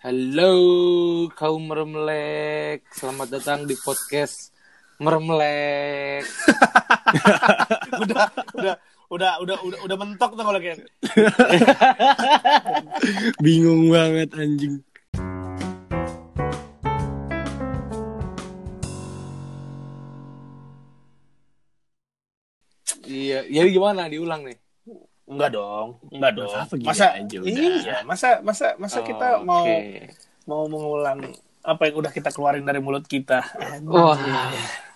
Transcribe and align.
Halo 0.00 0.56
kaum 1.36 1.68
meremlek, 1.68 2.88
selamat 2.88 3.36
datang 3.36 3.68
di 3.68 3.76
podcast 3.76 4.48
meremlek. 4.96 6.24
udah 8.08 8.24
udah 8.56 8.74
udah 9.12 9.32
udah 9.44 9.56
udah 9.60 9.78
udah 9.84 9.96
mentok 10.00 10.40
tuh 10.40 10.44
kalau 10.48 10.56
kayak 10.56 10.88
Bingung 13.44 13.92
banget 13.92 14.32
anjing. 14.40 14.80
Iya, 23.04 23.44
jadi 23.52 23.68
gimana 23.68 24.08
diulang 24.08 24.48
nih? 24.48 24.69
Enggak 25.30 25.50
dong 25.50 25.88
enggak 26.10 26.32
dong 26.34 26.50
Masa 26.82 27.06
iya 27.40 28.02
masa 28.02 28.42
masa 28.42 28.74
masa 28.76 28.98
kita 29.00 29.38
Oh, 29.38 29.46
mau 29.46 29.62
oke. 29.62 29.78
mau 30.44 30.62
mengulang 30.66 31.18
apa 31.62 31.82
yang 31.86 31.96
udah 31.96 32.10
kita 32.10 32.28
keluarin 32.28 32.64
dari 32.64 32.78
mulut 32.78 33.04
kita 33.04 33.38
Wah, 33.86 34.18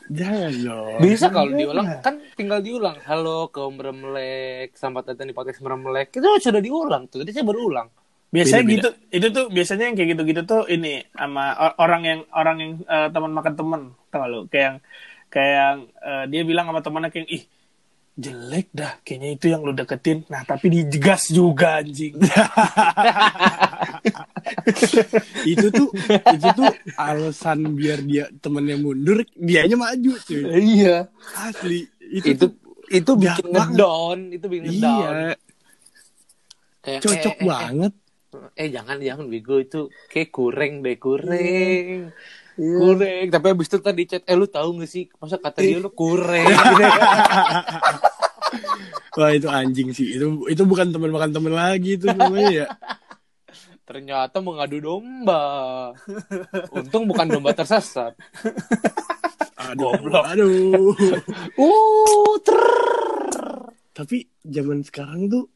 Jangan 0.05 0.53
dong. 0.59 1.01
bisa 1.01 1.33
kalau 1.33 1.49
diulang 1.49 1.89
kan 2.03 2.21
tinggal 2.35 2.61
diulang. 2.61 3.01
Halo 3.01 3.49
kaum 3.49 3.73
meremlek, 3.75 4.77
selamat 4.77 5.09
datang 5.09 5.25
di 5.25 5.33
podcast 5.33 5.65
meremlek. 5.65 6.13
Itu 6.13 6.29
sudah 6.37 6.61
diulang 6.61 7.09
tuh, 7.09 7.25
tadi 7.25 7.33
saya 7.33 7.41
baru 7.43 7.73
ulang. 7.73 7.89
biasanya 8.29 8.61
Beda-beda. 8.61 8.77
gitu 8.77 8.89
itu 9.15 9.27
tuh 9.31 9.45
biasanya 9.49 9.85
yang 9.87 9.97
kayak 9.97 10.09
gitu-gitu 10.13 10.43
tuh 10.45 10.63
ini 10.67 11.07
sama 11.09 11.45
orang 11.79 12.03
yang 12.03 12.21
orang 12.35 12.57
yang 12.59 12.73
eh, 12.85 13.09
teman 13.09 13.33
makan 13.33 13.55
teman 13.55 13.81
tau 14.11 14.27
lu 14.27 14.41
kayak 14.45 14.65
yang 14.67 14.77
kayak 15.31 15.53
yang 15.55 15.79
eh, 16.03 16.25
dia 16.29 16.43
bilang 16.43 16.67
sama 16.67 16.81
temannya 16.83 17.09
kayak 17.09 17.29
ih 17.31 17.43
jelek 18.15 18.71
dah 18.71 19.03
kayaknya 19.03 19.29
itu 19.35 19.47
yang 19.51 19.67
lu 19.67 19.75
deketin 19.75 20.23
nah 20.31 20.47
tapi 20.47 20.71
digas 20.87 21.35
juga 21.35 21.83
anjing 21.83 22.15
itu 25.53 25.67
tuh 25.73 25.89
itu 26.29 26.49
tuh 26.53 26.71
alasan 26.95 27.75
biar 27.75 27.99
dia 28.05 28.25
temennya 28.39 28.77
mundur, 28.77 29.25
dianya 29.35 29.77
maju 29.77 30.13
cuy. 30.21 30.45
iya 30.61 31.09
Asli. 31.35 31.89
Itu, 31.99 32.29
Itu 32.37 32.45
tuh 32.47 32.51
itu 32.93 33.13
bikin 33.17 33.49
banget. 33.51 33.81
ngedown, 33.81 34.19
itu 34.37 34.47
bikin 34.47 34.65
ngedown. 34.71 35.15
iya, 35.19 35.35
Kayak, 36.85 37.01
cocok 37.01 37.37
eh, 37.41 37.41
eh, 37.41 37.49
banget. 37.49 37.93
Eh, 38.57 38.63
eh, 38.63 38.69
jangan 38.75 38.97
jangan 39.01 39.27
bego 39.33 39.57
itu 39.59 39.81
kayak 40.13 40.31
kurang 40.31 40.73
deh 40.85 40.97
kurang. 41.01 42.13
Kurang, 42.55 43.27
tapi 43.35 43.47
abis 43.51 43.67
itu 43.67 43.79
tadi 43.83 44.03
chat, 44.07 44.23
eh 44.27 44.37
lu 44.39 44.47
tahu 44.47 44.79
gak 44.79 44.91
sih 44.91 45.11
masa 45.19 45.43
kata 45.43 45.59
dia 45.59 45.83
lu 45.83 45.91
kurang 45.91 46.47
gitu. 46.47 46.85
Wah 49.19 49.31
itu 49.35 49.47
anjing 49.51 49.91
sih. 49.91 50.15
Itu 50.19 50.47
itu 50.47 50.63
bukan 50.63 50.95
teman 50.95 51.11
makan 51.11 51.31
teman 51.35 51.55
lagi 51.55 51.99
itu 51.99 52.07
namanya 52.11 52.51
ya. 52.51 52.67
Ternyata 53.83 54.39
mengadu 54.39 54.79
domba. 54.79 55.43
Untung 56.75 57.11
bukan 57.11 57.27
domba 57.27 57.55
tersesat. 57.55 58.15
Aduh, 59.71 59.95
aduh. 60.23 60.95
Uh, 61.59 62.35
ter. 62.43 62.59
Tapi 63.95 64.27
zaman 64.47 64.83
sekarang 64.83 65.31
tuh 65.31 65.47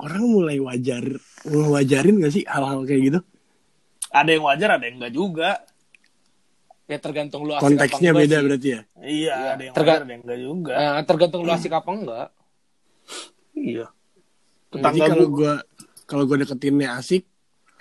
orang 0.00 0.24
mulai 0.28 0.56
wajar, 0.60 1.04
wajarin 1.48 2.20
gak 2.24 2.32
sih 2.32 2.44
hal-hal 2.48 2.84
kayak 2.84 3.02
gitu? 3.08 3.20
ada 4.12 4.30
yang 4.30 4.44
wajar 4.44 4.76
ada 4.76 4.84
yang 4.84 4.96
enggak 5.00 5.14
juga 5.16 5.50
Ya 6.90 6.98
tergantung 7.04 7.42
lu 7.48 7.52
asik 7.56 7.78
Konteksnya 7.78 8.10
apa 8.10 8.18
enggak 8.18 8.26
beda 8.26 8.36
sih. 8.36 8.46
berarti 8.46 8.68
ya. 8.76 8.80
iya 9.02 9.32
Iya, 9.38 9.48
ada 9.54 9.62
yang 9.66 9.76
terga- 9.76 9.94
wajar 9.94 10.00
ada 10.04 10.12
yang 10.14 10.22
enggak 10.26 10.40
juga 10.48 10.72
Eh, 10.82 11.04
tergantung 11.08 11.42
lu 11.46 11.50
asik 11.56 11.72
apa 11.72 11.90
enggak. 11.98 12.26
iya 13.56 13.86
Jadi 14.72 14.72
tetangga 14.72 15.06
kalau 15.08 15.26
gua 15.28 15.28
gua 15.36 15.52
kalau 16.08 16.24
gua 16.28 16.38
deketinnya 16.42 16.88
asik, 17.00 17.22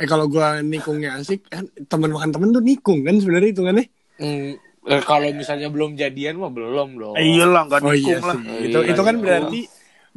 eh 0.01 0.07
kalau 0.11 0.25
gua 0.33 0.59
nikungnya 0.63 1.09
asik, 1.19 1.39
kan 1.53 1.65
teman 1.91 2.11
makan 2.15 2.31
temen 2.35 2.49
tuh 2.55 2.63
nikung 2.63 2.99
kan 3.07 3.15
sebenarnya 3.21 3.49
hitungannya. 3.53 3.85
Hmm, 4.19 4.53
eh, 4.91 5.01
kalau 5.09 5.29
misalnya 5.41 5.67
belum 5.73 5.91
jadian 6.01 6.35
mah 6.41 6.51
belum 6.57 6.89
dong. 7.01 7.17
eh, 7.17 7.23
iyalah 7.27 7.61
enggak 7.67 7.83
Oh 7.83 7.93
iya 7.95 8.17
nikung 8.17 8.21
lah 8.29 8.37
sih. 8.37 8.41
Iya, 8.45 8.67
Itu 8.67 8.79
itu 8.91 9.01
kan 9.07 9.15
iya. 9.19 9.23
berarti 9.23 9.59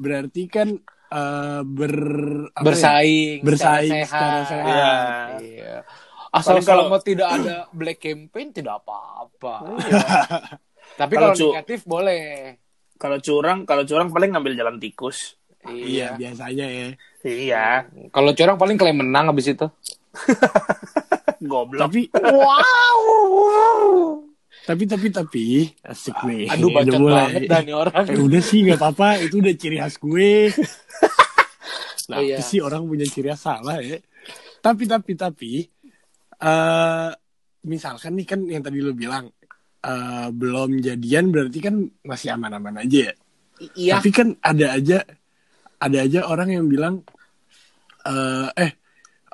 berarti 0.03 0.43
kan 0.55 0.69
eh, 1.15 1.61
ber 1.79 1.95
apa 2.55 2.75
ya? 2.83 2.91
bersaing, 2.95 3.39
Bersaing 3.45 3.99
secara 4.01 4.01
secara 4.09 4.41
sehat. 4.51 5.05
sehat. 5.25 5.43
Iya. 5.43 5.85
Asal 6.35 6.59
Paling 6.59 6.67
kalau- 6.67 6.85
selama 6.85 6.99
tidak 7.01 7.29
ada 7.31 7.57
black 7.71 7.99
campaign 8.01 8.51
tidak 8.51 8.83
apa-apa. 8.83 9.55
Iya. 9.79 10.03
Tapi 10.97 11.13
Kalau 11.13 11.31
kalau 11.31 11.39
cu- 11.39 11.53
negatif 11.53 11.81
boleh. 11.85 12.23
kalau 12.95 13.19
curang 13.19 13.59
kalau 13.63 13.83
curang 13.83 14.09
paling 14.09 14.31
ngambil 14.31 14.55
jalan 14.55 14.77
tikus 14.77 15.39
Iya, 15.65 16.15
biasanya 16.15 16.67
ya. 16.67 16.89
iya 17.23 17.67
Kalau 18.11 18.31
curang 18.33 18.55
paling 18.55 18.75
klaim 18.75 18.99
menang 18.99 19.27
habis 19.27 19.49
itu. 19.49 19.67
goblok 21.43 21.81
Tapi 21.85 22.01
Wow. 22.15 22.99
tapi 24.65 24.85
tapi 24.85 25.07
tapi 25.09 25.47
asik 25.83 26.17
nih. 26.25 26.49
Aduh 26.49 26.69
Udah 26.69 26.77
bacot 26.81 26.99
mulai. 26.99 27.17
banget 27.29 27.43
dah 27.47 27.61
nih 27.61 27.75
orang. 27.75 28.05
Eh, 28.07 28.17
udah 28.19 28.41
sih 28.41 28.59
nggak 28.63 28.79
apa-apa, 28.79 29.09
itu 29.21 29.35
udah 29.39 29.55
ciri 29.55 29.77
khas 29.79 29.97
gue. 29.97 30.33
Nah, 32.05 32.21
Iya. 32.21 32.37
sih 32.39 32.61
orang 32.61 32.85
punya 32.85 33.05
ciri 33.05 33.29
khas 33.29 33.41
salah 33.43 33.81
ya. 33.81 33.97
Tapi 34.61 34.85
tapi 34.85 35.13
tapi 35.15 35.53
eh 36.45 37.11
misalkan 37.65 38.13
nih 38.21 38.27
kan 38.29 38.41
yang 38.45 38.61
tadi 38.61 38.85
lo 38.85 38.93
bilang 38.93 39.33
eh 39.81 40.29
belum 40.29 40.85
jadian 40.85 41.33
berarti 41.33 41.59
kan 41.65 41.75
masih 42.05 42.37
aman-aman 42.37 42.85
aja 42.85 43.09
ya. 43.09 43.15
Iya. 43.73 43.93
Tapi 43.97 44.11
kan 44.13 44.29
ada 44.45 44.67
aja 44.77 44.99
ada 45.81 45.99
aja 46.05 46.21
orang 46.29 46.49
yang 46.53 46.67
bilang 46.69 47.01
eh 48.05 48.49
eh 48.61 48.71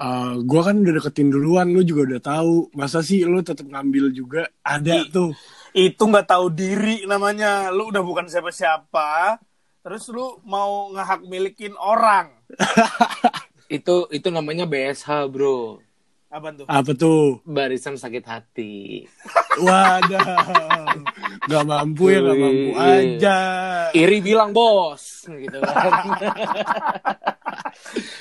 eh, 0.00 0.32
gua 0.46 0.60
kan 0.70 0.80
udah 0.80 0.94
deketin 0.96 1.28
duluan, 1.34 1.68
lu 1.74 1.82
juga 1.82 2.14
udah 2.14 2.20
tahu. 2.22 2.54
Masa 2.78 3.02
sih 3.02 3.26
lu 3.26 3.42
tetap 3.42 3.66
ngambil 3.66 4.14
juga? 4.14 4.46
Ada 4.62 5.02
I- 5.02 5.10
tuh. 5.10 5.34
itu 5.70 6.02
nggak 6.02 6.26
tahu 6.26 6.50
diri 6.50 7.06
namanya 7.06 7.70
lu 7.70 7.94
udah 7.94 8.02
bukan 8.02 8.26
siapa-siapa 8.26 9.38
terus 9.86 10.10
lu 10.10 10.42
mau 10.42 10.90
ngehak 10.90 11.22
milikin 11.30 11.78
orang 11.78 12.34
Itu 13.70 14.10
itu 14.10 14.28
namanya 14.34 14.66
BSH, 14.66 15.30
Bro. 15.30 15.78
Apa 16.30 16.48
tuh 16.52 16.64
Apa 16.64 16.90
tuh? 16.94 17.42
Barisan 17.42 17.94
sakit 17.94 18.22
hati. 18.22 19.02
Wadah. 19.58 20.46
Gak 21.42 21.64
mampu 21.64 22.08
ya, 22.08 22.22
gak 22.22 22.38
mampu 22.38 22.70
Iya. 22.72 22.86
aja. 22.96 23.38
Iri 23.92 24.18
bilang 24.20 24.50
bos 24.50 25.26
gitu 25.26 25.58
kan. 25.58 25.90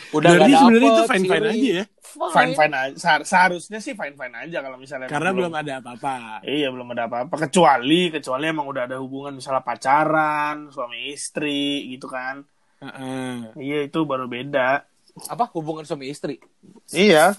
Udah 0.09 0.29
nggak 0.35 0.49
sebenarnya 0.51 0.89
itu 0.89 0.97
dapet, 0.97 1.11
fine-fine 1.11 1.37
Iri. 1.39 1.49
aja 1.51 1.69
ya. 1.71 1.85
fine 2.09 2.53
fine 2.53 2.73
aja 2.75 2.95
Sehar- 2.97 3.21
seharusnya 3.23 3.77
sih 3.77 3.93
fine 3.93 4.17
fine 4.17 4.33
aja 4.35 4.57
kalau 4.59 4.75
misalnya 4.75 5.05
Karena 5.05 5.29
belum 5.29 5.53
ada 5.53 5.73
apa-apa. 5.77 6.41
iya 6.41 6.67
belum 6.67 6.89
ada 6.89 7.05
apa-apa 7.05 7.35
kecuali 7.39 8.09
kecuali 8.09 8.43
emang 8.43 8.65
udah 8.65 8.83
ada 8.83 8.97
hubungan 8.97 9.37
misalnya 9.37 9.61
pacaran 9.61 10.67
suami 10.67 11.13
istri 11.13 11.85
gitu 11.87 12.09
kan 12.09 12.41
Heeh. 12.79 13.53
iya 13.61 13.79
itu 13.83 14.01
baru 14.03 14.25
beda 14.25 14.81
Apa 15.27 15.53
hubungan 15.53 15.85
suami 15.85 16.09
istri? 16.09 16.41
iya 16.89 17.37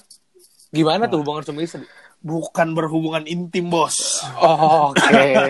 Gimana 0.71 1.07
tuh 1.07 1.21
hubungan 1.23 1.43
suami 1.43 1.65
istri? 1.65 1.87
bukan 2.21 2.77
berhubungan 2.77 3.25
intim 3.25 3.73
bos 3.73 4.21
Oh, 4.37 4.93
oke. 4.93 5.01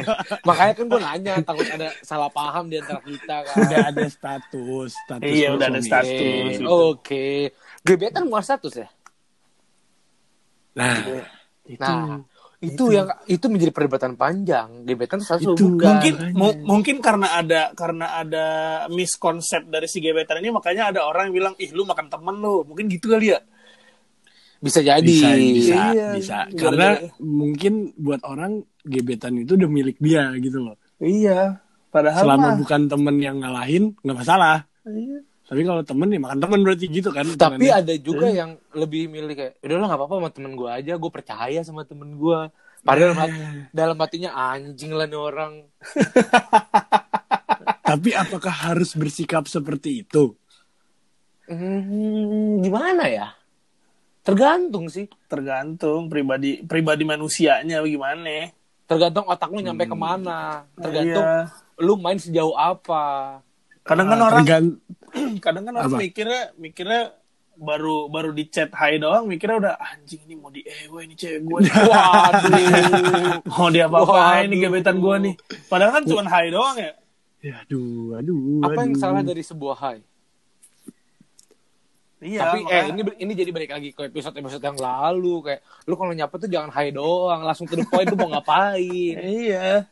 Makanya 0.47 0.73
kan 0.73 0.85
gue 0.87 1.01
nanya 1.03 1.33
takut 1.43 1.67
ada 1.67 1.91
salah 2.01 2.31
paham 2.31 2.71
di 2.71 2.79
antara 2.79 3.03
kita 3.03 3.43
kan. 3.43 3.55
Udah 3.59 3.79
ada 3.91 4.05
status. 4.07 4.95
status 4.95 5.27
Iya, 5.27 5.59
udah 5.59 5.67
ada 5.67 5.83
status. 5.83 6.15
Oke. 6.15 6.31
gitu. 6.55 6.67
Oke. 6.71 7.27
Gebetan 7.83 8.31
muat 8.31 8.47
status 8.47 8.75
ya? 8.79 8.89
Nah, 10.79 11.27
Nah, 11.71 12.19
itu, 12.59 12.91
yang 12.91 13.07
itu 13.27 13.47
menjadi 13.47 13.71
perdebatan 13.71 14.15
panjang. 14.15 14.87
Gebetan 14.87 15.19
status 15.19 15.51
Itu. 15.51 15.75
bukan. 15.75 15.87
mungkin 15.87 16.15
mu- 16.35 16.59
mungkin 16.67 16.97
karena 16.99 17.35
ada 17.35 17.75
karena 17.75 18.15
ada 18.15 18.47
miskonsep 18.87 19.67
dari 19.67 19.87
si 19.87 19.99
gebetan 19.99 20.39
ini 20.39 20.51
makanya 20.51 20.95
ada 20.95 21.01
orang 21.03 21.31
yang 21.31 21.35
bilang 21.35 21.55
ih 21.57 21.71
lu 21.71 21.83
makan 21.83 22.07
temen 22.07 22.39
lu 22.39 22.63
mungkin 22.63 22.87
gitu 22.87 23.11
kali 23.11 23.35
ya 23.35 23.43
bisa 24.61 24.81
jadi. 24.85 25.03
bisa, 25.03 25.33
bisa, 25.37 25.81
Iya, 25.93 26.09
bisa. 26.17 26.39
Karena 26.53 27.01
mungkin 27.19 27.97
buat 27.97 28.21
orang 28.29 28.65
gebetan 28.85 29.41
itu 29.41 29.57
udah 29.57 29.69
milik 29.69 29.97
dia 30.01 30.29
gitu 30.37 30.61
loh. 30.61 30.77
iya 31.01 31.57
padahal 31.91 32.23
Selama 32.23 32.55
mah 32.55 32.55
bukan 32.61 32.81
temen 32.87 33.17
yang 33.19 33.37
ngalahin, 33.41 33.97
nggak 34.05 34.19
masalah. 34.21 34.69
Iya. 34.87 35.25
Tapi 35.51 35.67
kalau 35.67 35.83
temen 35.83 36.07
ya 36.15 36.21
makan 36.23 36.39
temen 36.39 36.61
berarti 36.63 36.87
gitu 36.87 37.11
kan. 37.11 37.27
Tapi 37.27 37.67
hitungannya. 37.67 37.75
ada 37.75 37.95
juga 37.99 38.27
yang 38.31 38.55
lebih 38.71 39.11
milih 39.11 39.35
kayak, 39.35 39.53
udahlah 39.67 39.87
nggak 39.91 39.99
apa-apa 39.99 40.15
sama 40.23 40.31
temen 40.31 40.53
gue 40.55 40.71
aja, 40.71 40.93
gue 40.95 41.11
percaya 41.11 41.61
sama 41.67 41.83
temen 41.83 42.15
gue. 42.15 42.41
Padahal 42.87 43.13
dalam 43.75 43.97
hatinya 43.99 44.31
anjing 44.55 44.95
lah 44.95 45.11
nih 45.11 45.19
orang. 45.19 45.67
Tapi 47.91 48.15
apakah 48.15 48.55
harus 48.71 48.95
bersikap 48.95 49.51
seperti 49.51 50.07
itu? 50.07 50.39
Hmm, 51.51 52.63
gimana 52.63 53.11
ya? 53.11 53.35
Tergantung 54.31 54.87
sih. 54.87 55.07
tergantung 55.27 56.07
pribadi 56.07 56.63
pribadi 56.63 57.03
manusianya 57.03 57.79
bagaimana 57.79 58.51
Tergantung 58.85 59.23
otak 59.25 59.49
lu 59.49 59.59
nyampe 59.61 59.85
ke 59.85 59.97
mana. 59.97 60.67
Tergantung 60.75 61.23
Iya. 61.23 61.47
lu 61.79 61.95
main 61.97 62.17
sejauh 62.17 62.53
apa. 62.53 63.39
kadang 63.81 64.07
kan 64.07 64.17
Ah, 64.17 64.27
orang 64.29 64.41
tergan- 64.41 64.79
kadang 65.41 65.65
kan 65.65 65.75
orang 65.75 65.89
Apa? 65.89 65.99
mikirnya 65.99 66.43
mikirnya 66.55 67.03
baru 67.57 68.07
baru 68.07 68.31
di 68.31 68.47
chat 68.47 68.71
hai 68.73 68.97
doang 68.97 69.25
mikirnya 69.25 69.57
udah 69.59 69.75
anjing 69.77 70.21
ini 70.23 70.35
mau 70.35 70.49
di 70.49 70.63
ewe 70.63 71.01
ini 71.03 71.13
cewek 71.13 71.41
gue 71.41 71.59
nih. 71.61 71.73
waduh 71.83 72.55
mau 73.51 73.69
dia 73.69 73.85
apa 73.85 73.97
apa 73.99 74.17
ini 74.43 74.57
gebetan 74.59 74.97
gue 74.97 75.17
nih 75.21 75.35
padahal 75.67 75.93
kan 75.93 76.05
cuma 76.05 76.25
hai 76.27 76.49
doang 76.49 76.77
ya 76.77 76.93
Ya, 77.41 77.57
aduh, 77.59 78.15
aduh. 78.15 78.61
Apa 78.63 78.85
yang 78.85 78.93
aduh. 78.93 79.01
salah 79.01 79.23
dari 79.23 79.41
sebuah 79.41 79.77
hai? 79.79 80.05
Iya 82.21 82.41
Tapi 82.45 82.59
eh 82.61 82.65
makanya- 82.85 82.89
ini 82.91 83.01
ini 83.19 83.33
jadi 83.35 83.51
balik 83.51 83.71
lagi 83.71 83.89
ke 83.91 84.03
episode-episode 84.07 84.61
yang 84.63 84.77
lalu 84.77 85.35
kayak 85.43 85.61
lu 85.85 85.95
kalau 85.95 86.13
nyapa 86.13 86.35
tuh 86.37 86.47
jangan 86.47 86.71
hai 86.71 86.89
doang, 86.91 87.41
langsung 87.41 87.65
to 87.65 87.75
the 87.75 87.85
point 87.85 88.07
lu 88.07 88.17
mau 88.17 88.31
ngapain. 88.31 89.15
iya 89.43 89.89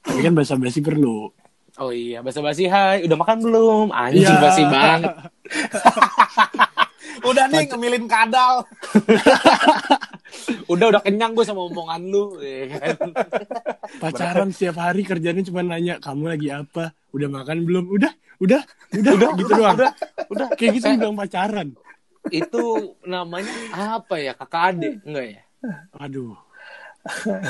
Tapi 0.00 0.18
kan 0.20 0.32
bahasa 0.32 0.54
basi 0.54 0.78
perlu. 0.78 1.30
Oh 1.74 1.88
iya, 1.88 2.20
basa-basi 2.20 2.66
hai, 2.66 3.02
udah 3.02 3.16
makan 3.16 3.38
belum? 3.40 3.86
Anjing 3.90 4.22
Iya. 4.24 4.38
basi 4.38 4.62
banget. 4.62 5.14
udah 7.22 7.44
nih 7.46 7.64
ngemilin 7.66 8.04
kadal 8.04 8.66
Udah 10.72 10.86
udah 10.88 11.02
kenyang 11.02 11.32
gue 11.32 11.44
sama 11.44 11.62
omongan 11.62 12.02
lu. 12.04 12.40
ya 12.40 12.64
kan? 12.72 12.96
Pacaran 14.02 14.48
setiap 14.50 14.80
hari 14.80 15.04
kerjanya 15.04 15.44
cuma 15.44 15.60
nanya, 15.60 16.00
kamu 16.00 16.32
lagi 16.32 16.48
apa? 16.48 16.96
Udah 17.12 17.28
makan 17.28 17.62
belum? 17.62 17.84
Udah, 17.90 18.12
udah, 18.40 18.60
udah, 18.90 19.12
udah 19.12 19.28
gitu 19.36 19.52
doang. 19.52 19.76
Udah, 19.76 19.90
udah. 20.32 20.46
Kayak 20.56 20.80
gitu 20.80 20.86
Eh, 20.88 20.96
bilang 20.96 21.16
pacaran. 21.16 21.68
Itu 22.28 22.64
namanya 23.02 23.52
apa 23.98 24.16
ya? 24.16 24.32
Kakak 24.32 24.62
adik 24.72 24.94
enggak 25.04 25.26
ya? 25.28 25.40
Aduh. 26.00 26.34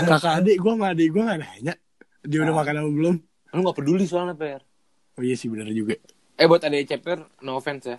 Kakak 0.08 0.42
adik 0.42 0.56
gue 0.58 0.72
sama 0.72 0.86
adik 0.90 1.08
gue 1.08 1.22
gak 1.22 1.38
nanya. 1.38 1.74
Dia 2.22 2.38
udah 2.42 2.54
makan 2.54 2.74
apa 2.78 2.90
belum? 2.90 3.14
Lu 3.52 3.60
gak 3.62 3.76
peduli 3.76 4.04
soalnya, 4.04 4.34
Per. 4.34 4.60
Oh 5.12 5.22
iya 5.22 5.36
sih 5.36 5.46
bener 5.46 5.68
juga. 5.70 5.94
Eh 6.34 6.48
buat 6.48 6.64
adik 6.64 6.88
Ceper, 6.88 7.20
no 7.40 7.60
offense 7.60 7.86
ya. 7.86 7.98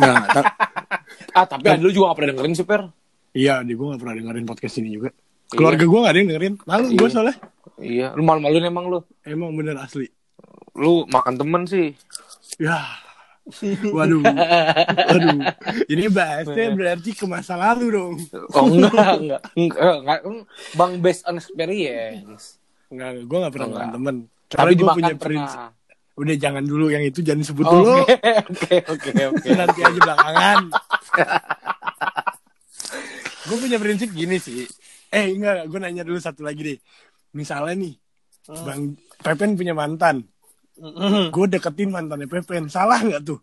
Nah, 0.00 0.24
Ah, 1.30 1.44
tapi 1.44 1.68
ada 1.68 1.78
lu 1.78 1.92
juga 1.92 2.10
gak 2.10 2.18
pernah 2.18 2.30
dengerin 2.32 2.54
sih, 2.56 2.64
Per. 2.64 2.82
Iya 3.32 3.60
adik 3.60 3.74
gue 3.74 3.86
gak 3.88 4.00
pernah 4.00 4.14
dengerin 4.14 4.44
podcast 4.44 4.74
ini 4.78 4.90
juga. 4.92 5.10
Keluarga 5.46 5.82
gue 5.82 5.98
gak 5.98 6.10
ada 6.10 6.18
yang 6.18 6.28
dengerin. 6.28 6.54
Malu 6.62 6.86
gue 6.88 6.98
Iya. 7.00 7.10
soalnya. 7.10 7.36
Iya, 7.76 8.06
lu 8.12 8.22
malu-maluin 8.22 8.64
emang 8.64 8.86
lu. 8.86 9.00
Emang 9.22 9.50
bener 9.52 9.76
asli. 9.76 10.06
Lu 10.72 11.04
makan 11.06 11.34
temen 11.34 11.62
sih. 11.64 11.96
Ya. 12.56 12.84
Waduh. 13.88 14.20
Waduh. 14.22 15.38
Ini 15.86 16.06
bahasnya 16.08 16.70
berarti 16.70 17.10
ke 17.10 17.24
masa 17.24 17.56
lalu 17.56 17.86
dong. 17.90 18.14
Oh 18.52 18.68
enggak, 18.68 19.16
enggak, 19.16 19.42
enggak, 19.54 19.96
enggak. 19.96 20.20
Bang 20.74 20.92
based 21.00 21.24
on 21.24 21.34
experience. 21.34 22.60
Enggak, 22.86 23.22
gue 23.22 23.38
gak 23.40 23.50
pernah 23.50 23.66
Enggak. 23.66 23.80
makan 23.80 23.90
temen. 23.92 24.16
Tapi 24.46 24.58
Tapi 24.60 24.72
gue 24.76 24.88
punya 24.92 25.14
prinsip. 25.16 25.60
Udah 26.14 26.36
jangan 26.36 26.62
dulu 26.62 26.92
yang 26.92 27.00
itu 27.00 27.24
jangan 27.24 27.42
sebut 27.42 27.64
Oke, 27.64 27.72
dulu. 27.72 27.92
oke, 28.44 28.76
oke, 28.92 29.10
oke. 29.32 29.48
Nanti 29.50 29.80
aja 29.80 29.98
belakangan. 29.98 30.58
Gue 33.50 33.58
punya 33.58 33.76
prinsip 33.76 34.08
gini 34.10 34.38
sih. 34.38 34.62
Eh 35.10 35.34
enggak, 35.34 35.66
gue 35.66 35.78
nanya 35.78 36.06
dulu 36.06 36.16
satu 36.16 36.40
lagi 36.40 36.62
deh. 36.64 36.78
Misalnya 37.34 37.74
nih, 37.76 37.94
Bang 38.62 38.94
Pepen 39.18 39.58
punya 39.58 39.74
mantan. 39.74 40.22
Gue 41.28 41.46
deketin 41.46 41.90
mantannya 41.90 42.24
Pepen. 42.24 42.70
Salah 42.70 43.02
nggak 43.02 43.22
tuh? 43.22 43.42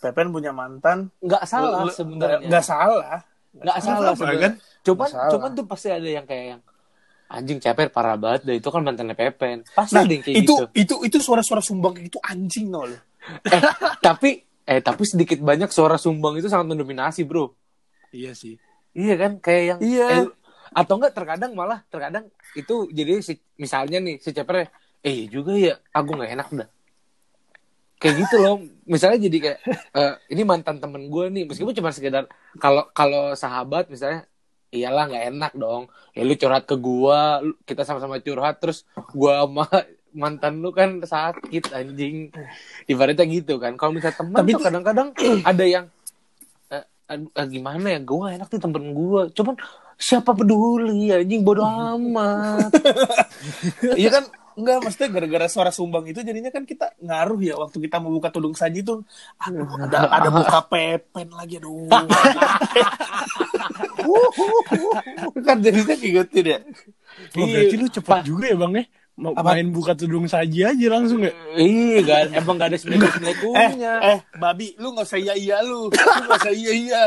Pepen 0.00 0.28
punya 0.28 0.52
mantan 0.52 1.08
Enggak 1.16 1.44
salah 1.44 1.88
sebenarnya. 1.88 2.44
nggak 2.44 2.60
salah 2.60 3.24
Enggak 3.56 3.64
Nggak 3.64 3.78
salah 3.80 4.12
sebenarnya. 4.12 4.40
kan? 4.42 4.52
Cuman 4.82 4.98
Nggak 5.00 5.12
salah. 5.16 5.30
cuman 5.32 5.50
tuh 5.54 5.64
pasti 5.64 5.88
ada 5.88 6.08
yang 6.10 6.24
kayak 6.24 6.44
yang 6.50 6.60
anjing 7.24 7.56
ceper 7.56 7.88
parah 7.88 8.14
banget 8.14 8.44
deh 8.44 8.56
itu 8.58 8.68
kan 8.68 8.82
mantannya 8.82 9.16
Pepen. 9.16 9.64
Pasti 9.64 9.96
nah 9.96 10.04
ada 10.04 10.12
yang 10.12 10.20
kayak 10.20 10.36
itu 10.36 10.54
gitu. 10.54 10.64
itu 10.76 10.94
itu 11.08 11.16
suara-suara 11.18 11.60
sumbang 11.60 11.96
gitu 11.98 12.20
anjing 12.20 12.68
no 12.68 12.84
lo 12.84 12.98
Eh, 13.48 13.60
tapi 14.02 14.36
eh 14.62 14.80
tapi 14.80 15.02
sedikit 15.08 15.40
banyak 15.40 15.72
suara 15.72 15.96
sumbang 15.96 16.36
itu 16.36 16.44
sangat 16.44 16.68
mendominasi, 16.68 17.24
Bro. 17.24 17.56
Iya 18.12 18.36
sih. 18.36 18.60
Iya 18.94 19.14
kan 19.16 19.32
kayak 19.38 19.62
yang 19.66 19.78
Iya. 19.80 20.06
eh, 20.08 20.26
atau 20.72 20.94
enggak 20.96 21.12
terkadang 21.12 21.52
malah 21.52 21.82
terkadang 21.86 22.24
itu 22.52 22.86
jadi 22.88 23.18
si, 23.18 23.36
misalnya 23.56 23.98
nih 23.98 24.18
si 24.18 24.30
ceper 24.30 24.56
eh 24.56 24.66
iya 25.04 25.24
juga 25.28 25.52
ya 25.52 25.74
aku 25.90 26.14
nggak 26.14 26.32
enak 26.32 26.48
dah. 26.54 26.68
Kayak 27.96 28.14
gitu 28.20 28.36
loh 28.36 28.56
misalnya 28.84 29.18
jadi 29.22 29.38
kayak 29.40 29.58
eh, 29.98 30.14
ini 30.28 30.42
mantan 30.42 30.76
temen 30.76 31.08
gue 31.08 31.24
nih 31.30 31.44
meskipun 31.44 31.72
cuma 31.72 31.90
sekedar 31.90 32.26
kalau 32.56 32.86
kalau 32.90 33.32
sahabat 33.34 33.88
misalnya 33.88 34.26
iyalah 34.70 35.06
nggak 35.06 35.24
enak 35.30 35.52
dong 35.54 35.86
ya 36.12 36.22
lu 36.22 36.34
curhat 36.34 36.64
ke 36.64 36.74
gua 36.74 37.38
lu- 37.38 37.54
kita 37.62 37.82
sama-sama 37.82 38.18
curhat 38.18 38.58
terus 38.58 38.82
gua 39.10 39.42
sama 39.42 39.64
mantan 40.14 40.58
lu 40.58 40.70
kan 40.70 40.98
sakit 41.00 41.70
anjing. 41.70 42.30
Ibaratnya 42.84 43.24
gitu 43.24 43.58
kan 43.58 43.74
kalau 43.74 43.90
misalnya 43.92 44.14
teman 44.16 44.38
Tapi 44.38 44.52
tuh- 44.52 44.62
kadang-kadang 44.62 45.08
ada 45.50 45.64
yang 45.64 45.86
eh, 47.08 47.12
aduh, 47.14 47.30
eh, 47.32 47.46
gimana 47.48 47.86
ya? 47.94 48.00
Gue 48.00 48.26
enak 48.36 48.48
tuh 48.48 48.60
temen 48.60 48.94
gue 48.96 49.22
cuman 49.36 49.54
siapa 49.98 50.34
peduli 50.34 51.12
anjing? 51.12 51.42
Bodoh 51.44 51.66
amat. 51.96 52.70
Iya 54.00 54.10
kan? 54.20 54.24
Enggak, 54.54 54.86
maksudnya 54.86 55.10
gara-gara 55.10 55.46
suara 55.50 55.74
sumbang 55.74 56.06
itu 56.06 56.22
jadinya 56.22 56.46
kan 56.54 56.62
kita 56.62 56.94
ngaruh 57.02 57.42
ya 57.42 57.58
waktu 57.58 57.90
kita 57.90 57.98
mau 57.98 58.14
buka 58.14 58.30
tudung 58.30 58.54
saji 58.54 58.86
tuh. 58.86 59.02
Aduh 59.42 59.66
ada 59.82 60.06
ada 60.22 60.28
buka 60.30 60.58
pepen 60.70 61.28
lagi 61.34 61.58
aduh. 61.58 61.90
Kan 65.42 65.58
jadinya 65.58 65.94
kayak 65.98 66.12
gitu 66.30 66.38
deh. 66.46 66.60
Oh, 67.34 67.46
berarti 67.50 67.74
lu 67.74 67.86
cepat 67.90 68.18
juga 68.22 68.46
ya 68.46 68.56
bang 68.58 68.72
ya? 68.78 68.84
Mau 69.14 69.30
Apa? 69.30 69.54
main 69.54 69.70
buka 69.70 69.94
tudung 69.94 70.26
saja 70.26 70.74
aja 70.74 70.86
langsung 70.90 71.22
ya? 71.22 71.30
iya 71.54 72.02
kan 72.02 72.26
emang 72.34 72.58
gak 72.58 72.66
ada 72.66 72.76
eh 72.76 72.82
semeleku-semelekunya 72.82 73.92
eh 74.02 74.18
babi 74.34 74.74
lu 74.74 74.90
nggak 74.90 75.06
usah 75.06 75.16
iya 75.16 75.34
iya 75.34 75.56
lu 75.62 75.86
lu 75.86 75.94
nggak 75.94 76.40
usah 76.42 76.50
iya 76.50 76.72
iya 76.74 77.02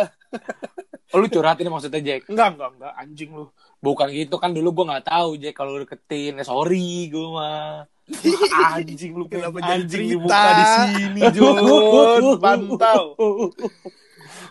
oh, 1.11 1.19
lu 1.19 1.27
curhatin 1.27 1.67
maksudnya 1.67 1.99
Jack 1.99 2.31
enggak 2.31 2.55
enggak 2.55 2.69
enggak 2.73 2.93
anjing 2.95 3.29
lu 3.29 3.51
bukan 3.77 4.07
gitu 4.09 4.35
kan 4.35 4.49
dulu 4.49 4.71
gue 4.73 4.85
nggak 4.87 5.03
tahu 5.05 5.29
Jack 5.35 5.53
kalau 5.53 5.75
lu 5.75 5.83
deketin 5.83 6.39
Eh, 6.39 6.47
sorry 6.47 7.11
gue 7.11 7.27
mah 7.27 7.83
anjing 8.79 9.11
lu 9.11 9.27
Kenapa 9.27 9.59
jadi 9.59 9.75
anjing 9.75 10.03
cerita? 10.07 10.11
dibuka 10.15 10.47
di 10.47 10.63
sini 10.63 11.21
Jun 11.27 11.55
pantau 12.39 13.03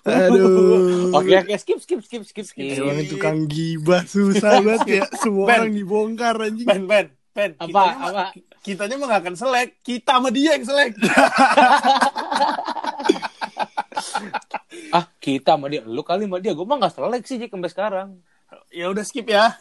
Aduh. 0.05 1.11
oke 1.11 1.33
oke 1.35 1.55
skip 1.57 1.81
skip 1.81 2.01
skip 2.01 2.23
skip 2.23 2.45
skip 2.45 2.79
Emang 2.79 3.01
tukang 3.09 3.39
gibah 3.47 4.05
susah 4.05 4.61
banget 4.61 5.01
ya. 5.01 5.05
Semua 5.19 5.49
Ben. 5.49 5.59
orang 5.59 5.73
dibongkar 5.73 6.37
anjing. 6.39 6.69
pen 6.69 6.85
pen 6.85 7.07
pen 7.37 7.53
Apa, 7.61 7.69
kitanya 7.69 8.01
apa? 8.01 8.33
kitanya 8.65 8.95
mah 8.97 9.07
nggak 9.13 9.23
akan 9.29 9.37
selek 9.37 9.77
kita 9.85 10.17
sama 10.17 10.33
dia 10.33 10.57
yang 10.57 10.65
selek 10.65 10.97
ah 14.97 15.05
kita 15.21 15.53
sama 15.55 15.69
dia 15.69 15.85
lu 15.85 16.01
kali 16.01 16.25
sama 16.25 16.41
dia 16.41 16.57
gue 16.57 16.65
mah 16.65 16.81
nggak 16.81 16.97
selek 16.97 17.23
sih 17.29 17.37
Jack 17.37 17.53
sampai 17.53 17.69
sekarang 17.69 18.17
ya 18.73 18.89
udah 18.89 19.05
skip 19.05 19.29
ya 19.29 19.53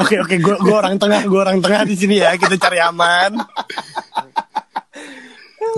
Oke 0.00 0.16
oke, 0.20 0.36
gue 0.42 0.56
gue 0.58 0.74
orang 0.74 0.98
tengah, 1.00 1.22
gue 1.24 1.40
orang 1.40 1.62
tengah 1.62 1.86
di 1.86 1.96
sini 1.96 2.20
ya. 2.20 2.36
Kita 2.36 2.56
cari 2.60 2.78
aman. 2.82 3.38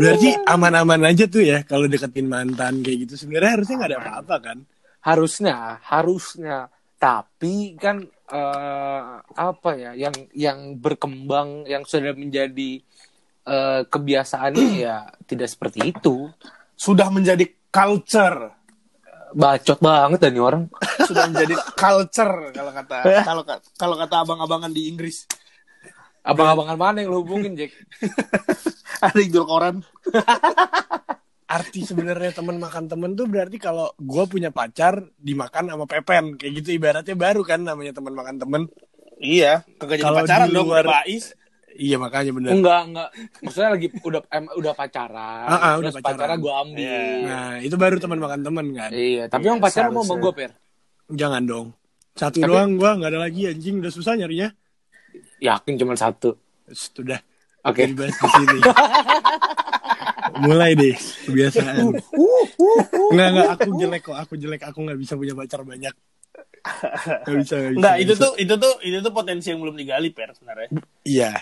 Berarti 0.00 0.34
aman-aman 0.48 1.04
aja 1.10 1.28
tuh 1.28 1.44
ya 1.44 1.62
kalau 1.62 1.86
deketin 1.86 2.26
mantan 2.26 2.80
kayak 2.80 3.06
gitu. 3.06 3.14
Sebenarnya 3.20 3.60
harusnya 3.60 3.74
nggak 3.76 3.90
ada 3.92 3.98
apa-apa 4.00 4.36
kan? 4.40 4.58
harusnya 5.02 5.82
harusnya 5.82 6.70
tapi 7.02 7.74
kan 7.74 7.98
eh, 8.30 9.02
apa 9.34 9.70
ya 9.74 9.90
yang 9.98 10.14
yang 10.30 10.78
berkembang 10.78 11.66
yang 11.66 11.82
sudah 11.82 12.14
menjadi 12.14 12.78
eh, 13.42 13.80
kebiasaannya 13.90 14.68
ya 14.78 15.10
tidak 15.26 15.50
seperti 15.50 15.90
itu. 15.90 16.30
Sudah 16.78 17.10
menjadi 17.10 17.42
culture. 17.74 18.54
Bacot 19.34 19.82
banget 19.82 20.22
dan 20.22 20.38
orang. 20.38 20.62
Sudah 21.02 21.26
menjadi 21.26 21.58
culture 21.74 22.54
kalau 22.54 22.70
kata 22.70 22.96
kalau 23.28 23.42
ka- 23.42 23.64
kalau 23.74 23.96
kata 23.98 24.14
abang-abangan 24.22 24.70
di 24.70 24.86
Inggris. 24.86 25.26
Abang-abangan 26.22 26.78
mana 26.78 27.02
yang 27.02 27.10
lu 27.10 27.26
hubungin 27.26 27.58
Jack? 27.58 27.74
Ada 29.02 29.18
yang 29.18 29.30
jual 29.34 29.46
koran 29.50 29.76
Arti 31.52 31.80
sebenarnya 31.82 32.32
teman 32.32 32.56
makan 32.56 32.84
temen 32.86 33.12
tuh 33.12 33.26
berarti 33.26 33.56
kalau 33.56 33.92
gue 33.94 34.24
punya 34.24 34.48
pacar 34.48 35.04
dimakan 35.14 35.68
sama 35.68 35.84
pepen 35.84 36.34
kayak 36.34 36.52
gitu 36.58 36.74
ibaratnya 36.74 37.12
baru 37.14 37.42
kan 37.42 37.60
namanya 37.60 37.92
teman 37.92 38.12
makan 38.12 38.36
temen. 38.36 38.62
iya 39.18 39.60
kagak 39.76 39.96
jadi 39.96 40.02
Kalau 40.02 40.18
pacaran 40.18 40.46
di 40.46 40.54
dong 40.54 40.66
luar- 40.66 40.88
bais 40.88 41.26
Iya 41.72 41.96
makanya 41.96 42.32
bener. 42.32 42.50
enggak 42.52 42.80
enggak 42.84 43.08
maksudnya 43.38 43.70
lagi 43.70 43.86
udah 43.98 44.20
em, 44.28 44.44
udah 44.50 44.72
pacaran 44.72 45.46
Ah, 45.46 45.56
ah, 45.56 45.74
udah 45.78 45.88
pacaran. 45.90 46.16
pacaran 46.18 46.36
gue 46.38 46.52
ambil 46.54 46.80
Iya. 46.82 47.00
Nah 47.24 47.52
itu 47.58 47.76
baru 47.76 47.96
teman 47.96 48.18
makan 48.18 48.40
temen 48.42 48.66
kan. 48.72 48.90
iya 48.90 49.24
tapi 49.26 49.44
yang 49.46 49.56
Iya, 49.56 49.64
pacaran 49.66 49.90
mau 49.90 50.02
sama 50.02 50.16
gue 50.18 50.32
per 50.34 50.50
Jangan 51.08 51.42
dong. 51.42 51.66
Satu 52.12 52.38
Tapi- 52.38 52.44
doang 52.46 52.70
gue 52.74 52.90
nggak 52.90 53.10
ada 53.10 53.20
lagi 53.22 53.40
anjing 53.46 53.76
udah 53.78 53.88
susah 53.90 54.12
nyarinya. 54.14 54.48
yakin 55.38 55.74
cuma 55.74 55.92
satu 55.94 56.36
Sudah. 56.66 57.20
oke 57.62 57.80
dibahas 57.82 58.14
di 58.14 58.28
sini. 58.28 58.58
Mulai 60.32 60.72
deh 60.72 60.96
kebiasaan. 61.28 61.92
Enggak 63.12 63.28
enggak 63.32 63.50
aku 63.52 63.68
jelek 63.76 64.02
kok, 64.06 64.16
aku 64.16 64.34
jelek, 64.40 64.62
aku 64.64 64.78
nggak 64.80 64.98
bisa 65.00 65.12
punya 65.18 65.34
pacar 65.36 65.60
banyak. 65.66 65.94
Gak 67.26 67.36
bisa, 67.42 67.54
gak 67.58 67.74
bisa. 67.74 67.78
Enggak, 67.78 67.94
nggak 67.98 68.04
itu 68.06 68.14
bisa. 68.14 68.22
tuh 68.22 68.32
itu 68.38 68.54
tuh 68.56 68.74
itu 68.86 68.98
tuh 69.02 69.12
potensi 69.12 69.50
yang 69.50 69.60
belum 69.60 69.76
digali 69.76 70.08
per 70.14 70.32
sebenarnya. 70.32 70.70
Iya. 71.04 71.32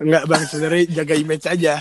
Enggak 0.00 0.24
bang, 0.28 0.42
sebenarnya 0.48 0.84
jaga 1.02 1.14
image 1.16 1.46
aja. 1.48 1.74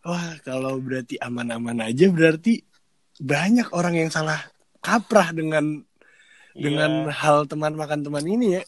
Wah, 0.00 0.32
kalau 0.40 0.80
berarti 0.80 1.20
aman-aman 1.20 1.84
aja 1.92 2.08
berarti 2.08 2.64
banyak 3.20 3.68
orang 3.76 4.00
yang 4.00 4.08
salah 4.08 4.40
kaprah 4.80 5.36
dengan 5.36 5.84
dengan 6.56 7.12
hal 7.12 7.44
teman 7.44 7.76
makan 7.76 8.00
teman 8.00 8.24
ini 8.24 8.56
ya. 8.56 8.62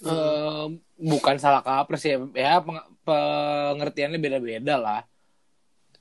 Eh, 0.00 0.66
bukan 1.00 1.40
salah 1.40 1.64
kapres 1.64 2.04
ya 2.04 2.20
ya 2.36 2.60
peng- 2.60 2.86
pengertiannya 3.02 4.20
beda-beda 4.20 4.76
lah. 4.76 5.00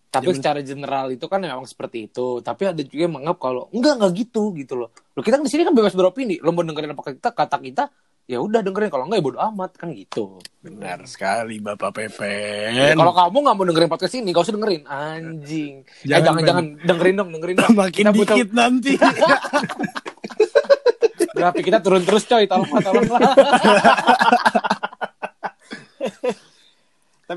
Tapi 0.10 0.34
Ya, 0.34 0.42
secara 0.42 0.60
general 0.66 1.14
itu 1.14 1.26
kan 1.30 1.38
memang 1.38 1.70
seperti 1.70 2.10
itu. 2.10 2.42
Tapi 2.42 2.66
ada 2.66 2.82
juga 2.82 3.02
yang 3.06 3.14
menganggap 3.14 3.38
kalau 3.38 3.70
enggak 3.70 3.94
enggak 4.02 4.12
gitu 4.26 4.52
gitu 4.58 4.74
loh. 4.74 4.90
Lo 5.14 5.22
kita 5.22 5.38
kan 5.38 5.46
di 5.46 5.52
sini 5.54 5.62
kan 5.62 5.74
bebas 5.78 5.94
beropini. 5.94 6.42
Lo 6.42 6.50
mau 6.50 6.66
dengerin 6.66 6.98
apa 6.98 7.14
kita 7.14 7.30
kata 7.30 7.62
kita 7.62 7.84
ya 8.26 8.42
udah 8.42 8.66
dengerin. 8.66 8.90
Kalau 8.90 9.06
enggak 9.06 9.22
ya 9.22 9.26
bodo 9.30 9.38
amat 9.54 9.72
kan 9.78 9.94
gitu. 9.94 10.42
Benar 10.66 11.06
sekali 11.06 11.62
Bapak 11.62 11.94
Pepen. 11.94 12.74
Ya, 12.74 12.98
kalau 12.98 13.14
kamu 13.14 13.38
nggak 13.38 13.56
mau 13.56 13.66
dengerin 13.70 13.90
podcast 13.94 14.18
ini 14.18 14.34
gak 14.34 14.50
usah 14.50 14.56
dengerin. 14.58 14.82
Anjing. 14.90 15.86
Jangan, 16.02 16.10
jangan 16.10 16.26
jangan, 16.26 16.42
Ben. 16.42 16.48
jangan. 16.50 16.66
Dengerin 16.90 17.14
dong 17.14 17.30
dengerin 17.30 17.56
dong. 17.62 17.74
Makin 17.86 18.02
kita 18.02 18.12
butuh 18.12 18.34
dikit 18.34 18.50
nanti. 18.58 18.92
grafik 21.40 21.64
kita 21.72 21.80
turun 21.80 22.04
terus 22.04 22.26
coy. 22.28 22.44
Tolong 22.50 22.68
tolong 22.82 23.06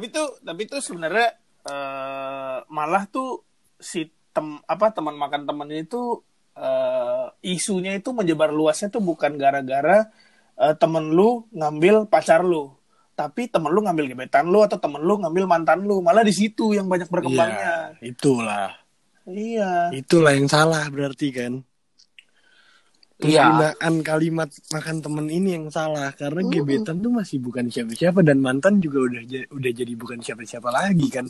tapi 0.03 0.11
tuh 0.11 0.35
tapi 0.43 0.63
tuh 0.67 0.83
sebenarnya 0.83 1.29
eh, 1.63 2.59
malah 2.67 3.07
tuh 3.07 3.47
si 3.79 4.03
tem 4.35 4.59
apa 4.67 4.91
teman 4.91 5.15
makan 5.15 5.47
teman 5.47 5.71
ini 5.71 5.87
tuh 5.87 6.27
eh, 6.59 7.31
isunya 7.47 7.95
itu 7.95 8.11
menyebar 8.11 8.51
luasnya 8.51 8.91
tuh 8.91 8.99
bukan 8.99 9.39
gara-gara 9.39 10.11
eh, 10.59 10.75
temen 10.75 11.15
lu 11.15 11.47
ngambil 11.55 12.11
pacar 12.11 12.43
lu 12.43 12.75
tapi 13.15 13.47
temen 13.47 13.71
lu 13.71 13.79
ngambil 13.79 14.11
gebetan 14.11 14.51
lu 14.51 14.67
atau 14.67 14.75
temen 14.75 14.99
lu 14.99 15.23
ngambil 15.23 15.47
mantan 15.47 15.87
lu 15.87 16.03
malah 16.03 16.27
di 16.27 16.35
situ 16.35 16.75
yang 16.75 16.91
banyak 16.91 17.07
berkembangnya 17.07 17.95
Iya, 18.03 18.11
itulah. 18.11 18.75
iya 19.31 19.87
Itulah 19.95 20.35
yang 20.35 20.51
salah 20.51 20.83
berarti 20.91 21.31
kan. 21.31 21.63
Iya. 23.23 23.43
Penggunaan 23.47 23.95
kalimat 24.03 24.51
makan 24.69 24.97
temen 24.99 25.27
ini 25.27 25.49
yang 25.55 25.67
salah 25.69 26.11
karena 26.13 26.43
gebetan 26.45 26.99
tuh 26.99 27.13
masih 27.13 27.39
bukan 27.39 27.71
siapa-siapa 27.71 28.21
dan 28.21 28.39
mantan 28.39 28.79
juga 28.79 28.99
udah 29.07 29.23
udah 29.49 29.71
jadi 29.73 29.93
bukan 29.95 30.19
siapa-siapa 30.19 30.69
lagi 30.69 31.09
kan. 31.09 31.27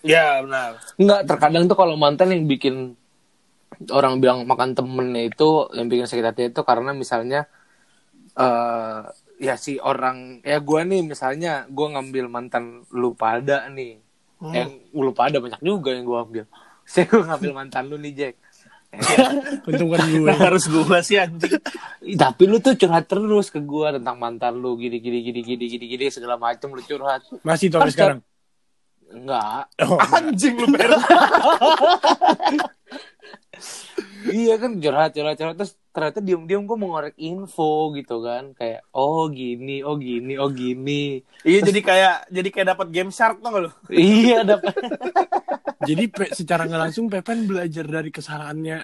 ya 0.00 0.40
benar 0.40 0.76
Enggak, 0.96 1.20
terkadang 1.24 1.64
tuh 1.64 1.76
kalau 1.76 1.96
mantan 1.96 2.28
yang 2.28 2.44
bikin 2.44 2.92
orang 3.90 4.20
bilang 4.20 4.44
makan 4.44 4.72
temennya 4.72 5.26
itu 5.26 5.48
yang 5.72 5.88
bikin 5.88 6.04
sakit 6.04 6.24
hati 6.24 6.42
itu 6.48 6.60
karena 6.62 6.92
misalnya 6.92 7.48
eh 8.34 9.00
ya 9.38 9.54
si 9.58 9.78
orang 9.80 10.40
ya 10.42 10.58
gua 10.62 10.82
nih 10.82 11.02
misalnya 11.02 11.66
gua 11.68 11.98
ngambil 11.98 12.24
mantan 12.28 12.64
lu 12.92 13.12
pada 13.14 13.66
nih 13.70 14.00
Hmm. 14.34 14.50
yang 14.52 14.70
lu 14.92 15.14
pada 15.14 15.38
banyak 15.38 15.62
juga 15.62 15.94
yang 15.94 16.04
gua 16.04 16.26
ambil 16.26 16.44
saya 16.90 17.06
gua 17.08 17.32
ngambil 17.32 17.52
mantan 17.54 17.86
lu 17.88 17.96
nih 17.96 18.12
Jack 18.12 18.34
Untung 19.68 19.88
kan 19.92 20.00
gue. 20.04 20.28
Nah, 20.28 20.38
harus 20.38 20.64
gua 20.68 20.98
sih 21.00 21.16
anjing. 21.18 21.58
Tapi 22.22 22.42
lu 22.44 22.60
tuh 22.60 22.76
curhat 22.76 23.08
terus 23.08 23.48
ke 23.48 23.60
gua 23.62 23.94
tentang 23.94 24.16
mantan 24.20 24.58
lu 24.58 24.76
gini 24.76 25.00
gini 25.00 25.20
gini 25.24 25.40
gini 25.40 25.64
gini 25.68 25.84
gini 25.88 26.04
segala 26.12 26.36
macem 26.36 26.70
lu 26.72 26.82
curhat. 26.84 27.24
Masih 27.42 27.70
sampai 27.70 27.88
Harus 27.88 27.94
sekarang. 27.96 28.20
enggak 29.14 29.70
Oh, 29.86 30.00
anjing 30.18 30.54
lu 30.58 30.66
Per. 30.74 30.90
iya 34.34 34.54
kan 34.58 34.70
curhat 34.82 35.10
curhat 35.14 35.36
curhat. 35.38 35.54
Terus 35.60 35.72
ternyata 35.94 36.18
diem 36.18 36.42
diem 36.50 36.62
gue 36.66 36.76
mengorek 36.78 37.14
info 37.22 37.94
gitu 37.94 38.24
kan. 38.24 38.52
Kayak 38.58 38.82
oh 38.96 39.30
gini 39.30 39.86
oh 39.86 39.94
gini 40.00 40.34
oh 40.40 40.50
gini. 40.50 41.22
Iya 41.46 41.60
jadi 41.62 41.80
kayak 41.80 42.16
jadi 42.32 42.48
kayak 42.50 42.68
dapat 42.74 42.88
game 42.90 43.14
shark 43.14 43.38
tuh 43.38 43.68
lu? 43.68 43.70
Iya 43.92 44.42
dapat 44.42 44.74
Jadi 45.84 46.04
pe- 46.08 46.32
secara 46.34 46.64
nggak 46.64 46.82
langsung 46.88 47.06
Pepen 47.12 47.44
belajar 47.44 47.84
dari 47.84 48.10
kesalahannya 48.10 48.78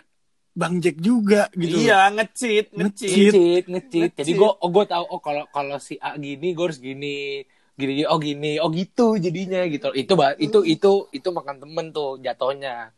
Bang 0.50 0.83
Jack 0.83 0.99
juga 0.99 1.47
gitu. 1.54 1.78
iya 1.78 2.11
ngecit 2.11 2.75
ngecit. 2.75 3.33
Ngecit 3.33 3.64
ngecit 3.71 4.11
jadi 4.19 4.30
gue 4.35 4.50
oh 4.50 4.69
gue 4.69 4.85
tahu 4.85 5.04
oh 5.07 5.21
kalau 5.23 5.47
kalau 5.54 5.78
si 5.78 5.95
A 6.02 6.19
gini 6.19 6.52
gue 6.52 6.64
harus 6.66 6.83
gini. 6.83 7.47
Gini 7.78 8.02
gini 8.02 8.07
oh 8.11 8.19
gini. 8.19 8.59
Oh 8.59 8.69
gitu 8.75 9.14
jadinya 9.16 9.62
gitu 9.71 9.95
itu 9.95 10.12
itu 10.42 10.59
itu 10.66 10.92
itu 11.14 11.28
makan 11.30 11.62
temen 11.62 11.95
tuh 11.95 12.19
jatuhnya. 12.19 12.90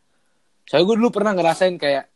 Soalnya 0.64 0.84
gue 0.88 0.96
dulu 0.96 1.10
pernah 1.12 1.32
ngerasain 1.36 1.76
kayak 1.76 2.08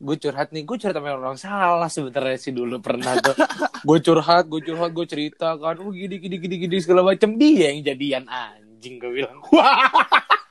gue 0.00 0.16
curhat 0.16 0.48
nih 0.50 0.64
gue 0.64 0.76
curhat 0.80 0.96
sama 0.96 1.12
orang 1.12 1.36
salah 1.36 1.90
sebenarnya 1.92 2.40
sih 2.40 2.56
dulu 2.56 2.80
pernah 2.80 3.20
tuh 3.20 3.36
gue 3.88 3.98
curhat 4.00 4.48
gue 4.48 4.60
curhat 4.64 4.90
gue 4.96 5.06
cerita 5.06 5.54
kan 5.60 5.76
oh 5.76 5.92
gini 5.92 6.16
gini 6.18 6.36
gini 6.40 6.56
gini 6.66 6.76
segala 6.82 7.06
macam. 7.06 7.38
Dia 7.38 7.70
yang 7.70 7.86
jadian 7.86 8.24
anjing 8.26 8.98
gue 8.98 9.22
bilang. 9.22 9.38
wah 9.54 9.86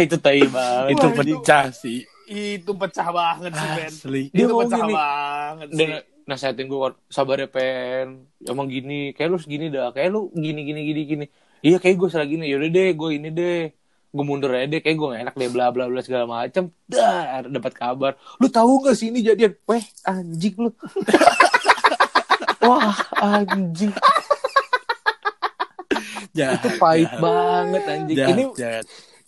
itu 0.00 0.16
tai 0.18 0.42
banget. 0.46 0.90
Itu 0.94 1.06
Wah, 1.06 1.12
itu- 1.12 1.40
pecah 1.42 1.64
sih. 1.70 2.00
itu 2.26 2.70
pecah 2.74 3.08
banget 3.14 3.54
sih 3.54 3.68
Ben. 3.70 3.86
Asli. 3.86 4.22
Dia 4.34 4.44
itu 4.44 4.50
ngomong 4.50 4.66
pecah 4.66 4.80
gini. 4.82 4.94
banget 4.94 5.68
sih. 5.70 5.76
dan 5.78 5.88
nasihatin 6.26 6.66
gue 6.66 6.78
sabar 7.06 7.36
ya 7.38 7.46
pen. 7.46 8.06
Emang 8.42 8.66
gini 8.66 9.14
kayak 9.14 9.30
lu 9.30 9.38
segini 9.38 9.70
dah. 9.70 9.94
Kayak 9.94 10.10
lu 10.10 10.34
gini 10.34 10.60
gini 10.66 10.80
gini 10.82 11.02
gini. 11.06 11.24
Iya 11.62 11.78
kayak 11.78 11.96
gue 11.96 12.08
salah 12.10 12.26
gini 12.26 12.50
yaudah 12.50 12.66
deh 12.66 12.90
gue 12.92 13.10
ini 13.14 13.28
deh. 13.30 13.62
Gue 14.10 14.24
mundur 14.26 14.50
aja 14.50 14.66
deh. 14.66 14.82
Kayak 14.82 14.96
gue 14.98 15.06
gak 15.06 15.22
enak 15.22 15.34
deh 15.38 15.50
bla 15.54 15.70
bla 15.70 15.86
bla 15.86 16.02
segala 16.02 16.26
macam 16.26 16.66
dah 16.90 17.46
dapat 17.46 17.72
kabar. 17.78 18.12
Lu 18.42 18.50
tahu 18.50 18.82
gak 18.82 18.98
sih 18.98 19.14
ini 19.14 19.22
jadian? 19.22 19.54
Weh 19.62 19.86
anjing 20.02 20.54
lu. 20.58 20.70
Wah 22.66 22.90
anjing. 23.22 23.94
Jahat, 26.34 26.60
itu 26.60 26.68
pahit 26.76 27.08
jahat. 27.08 27.20
banget 27.22 27.82
anjing. 27.86 28.16
Jahat, 28.18 28.32
ini 28.34 28.44
jahat. 28.52 28.84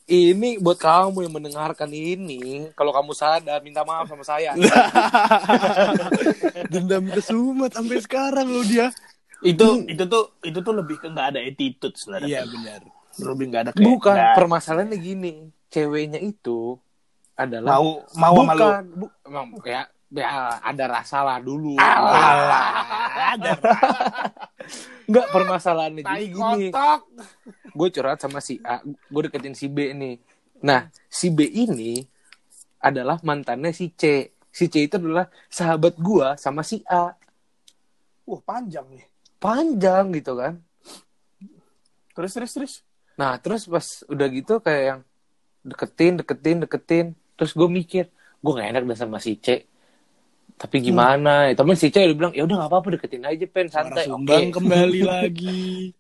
Ini 0.09 0.57
buat 0.57 0.81
kamu 0.81 1.29
yang 1.29 1.35
mendengarkan 1.37 1.93
ini 1.93 2.73
kalau 2.73 2.97
kamu 2.97 3.13
sadar 3.13 3.61
minta 3.61 3.85
maaf 3.85 4.09
sama 4.09 4.25
saya. 4.25 4.57
Dendam 6.73 7.13
kesumat 7.13 7.77
sampai 7.77 8.01
sekarang 8.01 8.49
lo 8.49 8.65
dia. 8.65 8.89
itu 9.39 9.87
itu 9.87 10.03
tuh 10.11 10.35
itu 10.43 10.59
tuh 10.59 10.75
lebih 10.75 10.99
ke 10.99 11.07
nggak 11.07 11.29
ada 11.37 11.41
attitude 11.45 11.95
sebenarnya. 11.95 12.27
Iya 12.27 12.43
benar. 12.49 12.81
lebih 13.19 13.45
nggak 13.51 13.63
ada 13.63 13.71
kayak 13.77 13.87
bukan 13.87 14.17
nggak- 14.17 14.35
permasalahannya 14.35 14.99
gini. 14.99 15.33
Ceweknya 15.69 16.19
itu 16.19 16.81
adalah 17.37 17.77
mau 17.77 18.03
mau 18.17 18.35
sama 18.43 18.53
lu. 18.57 18.65
bukan 18.65 18.85
bu, 18.97 19.07
emang 19.29 19.47
ya, 19.63 19.83
ya 20.09 20.57
ada 20.65 20.85
rasa 20.89 21.21
lah 21.21 21.39
dulu. 21.41 21.77
Alah, 21.77 23.37
ada 23.37 23.51
Enggak 25.09 25.27
permasalahannya 25.33 26.03
jadi 26.05 26.27
gini. 26.29 26.69
gue 27.73 27.89
curhat 27.95 28.21
sama 28.21 28.41
si 28.45 28.61
A 28.65 28.81
gue 28.85 29.23
deketin 29.29 29.57
si 29.57 29.69
B 29.69 29.93
nih. 29.93 30.17
Nah 30.65 30.89
si 31.09 31.33
B 31.33 31.49
ini 31.49 32.05
adalah 32.81 33.21
mantannya 33.25 33.73
si 33.73 33.93
C. 33.93 34.33
Si 34.49 34.67
C 34.69 34.89
itu 34.89 34.97
adalah 34.97 35.29
sahabat 35.49 35.97
gue 35.97 36.29
sama 36.37 36.65
si 36.65 36.85
A. 36.89 37.13
Wah 38.29 38.41
panjang 38.45 38.85
nih. 38.93 39.07
Panjang 39.41 40.13
gitu 40.13 40.37
kan. 40.37 40.61
Terus 42.13 42.33
terus 42.35 42.53
terus. 42.53 42.73
Nah 43.17 43.39
terus 43.41 43.65
pas 43.65 43.87
udah 44.09 44.29
gitu 44.29 44.61
kayak 44.61 44.83
yang 44.85 45.01
deketin, 45.65 46.21
deketin, 46.21 46.57
deketin. 46.65 47.07
Terus 47.39 47.55
gue 47.55 47.69
mikir, 47.71 48.11
gue 48.43 48.53
gak 48.53 48.69
enak 48.75 48.83
dah 48.83 48.99
sama 48.99 49.23
si 49.23 49.39
C. 49.39 49.68
Tapi 50.59 50.77
gimana? 50.83 51.47
Ya, 51.49 51.55
temen 51.55 51.79
si 51.79 51.87
C 51.95 51.97
udah 52.03 52.17
bilang, 52.19 52.33
ya 52.35 52.43
udah 52.43 52.57
gak 52.67 52.71
apa-apa 52.71 52.89
deketin 52.99 53.23
aja 53.23 53.45
pen 53.47 53.69
santai. 53.71 54.11
Oke. 54.11 54.11
sumbang 54.11 54.45
kembali 54.51 55.01
lagi. 55.13 55.95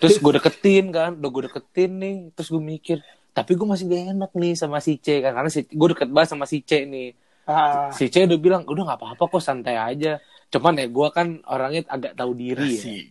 Terus 0.00 0.16
gue 0.16 0.32
deketin 0.40 0.84
kan, 0.88 1.10
udah 1.20 1.30
gue 1.30 1.42
deketin 1.52 1.90
nih. 2.00 2.16
Terus 2.32 2.48
gue 2.48 2.62
mikir, 2.62 2.96
tapi 3.36 3.52
gue 3.58 3.66
masih 3.68 3.84
gak 3.86 4.02
enak 4.16 4.30
nih 4.32 4.52
sama 4.56 4.78
si 4.80 4.96
C 4.96 5.20
kan. 5.20 5.32
Karena 5.36 5.50
si, 5.52 5.60
gue 5.68 5.88
deket 5.92 6.08
banget 6.08 6.28
sama 6.32 6.44
si 6.48 6.58
C 6.64 6.88
nih. 6.88 7.08
ah, 7.46 7.92
Si 7.92 8.08
C 8.08 8.24
udah 8.24 8.38
bilang, 8.40 8.62
udah 8.64 8.82
gak 8.94 8.98
apa-apa 9.00 9.24
kok 9.36 9.42
santai 9.44 9.76
aja. 9.76 10.16
Cuman 10.48 10.80
ya 10.80 10.86
gue 10.88 11.08
kan 11.12 11.26
orangnya 11.46 11.86
agak 11.86 12.12
tahu 12.16 12.32
diri 12.34 12.70
ya. 12.80 12.84
Asik. 12.84 13.04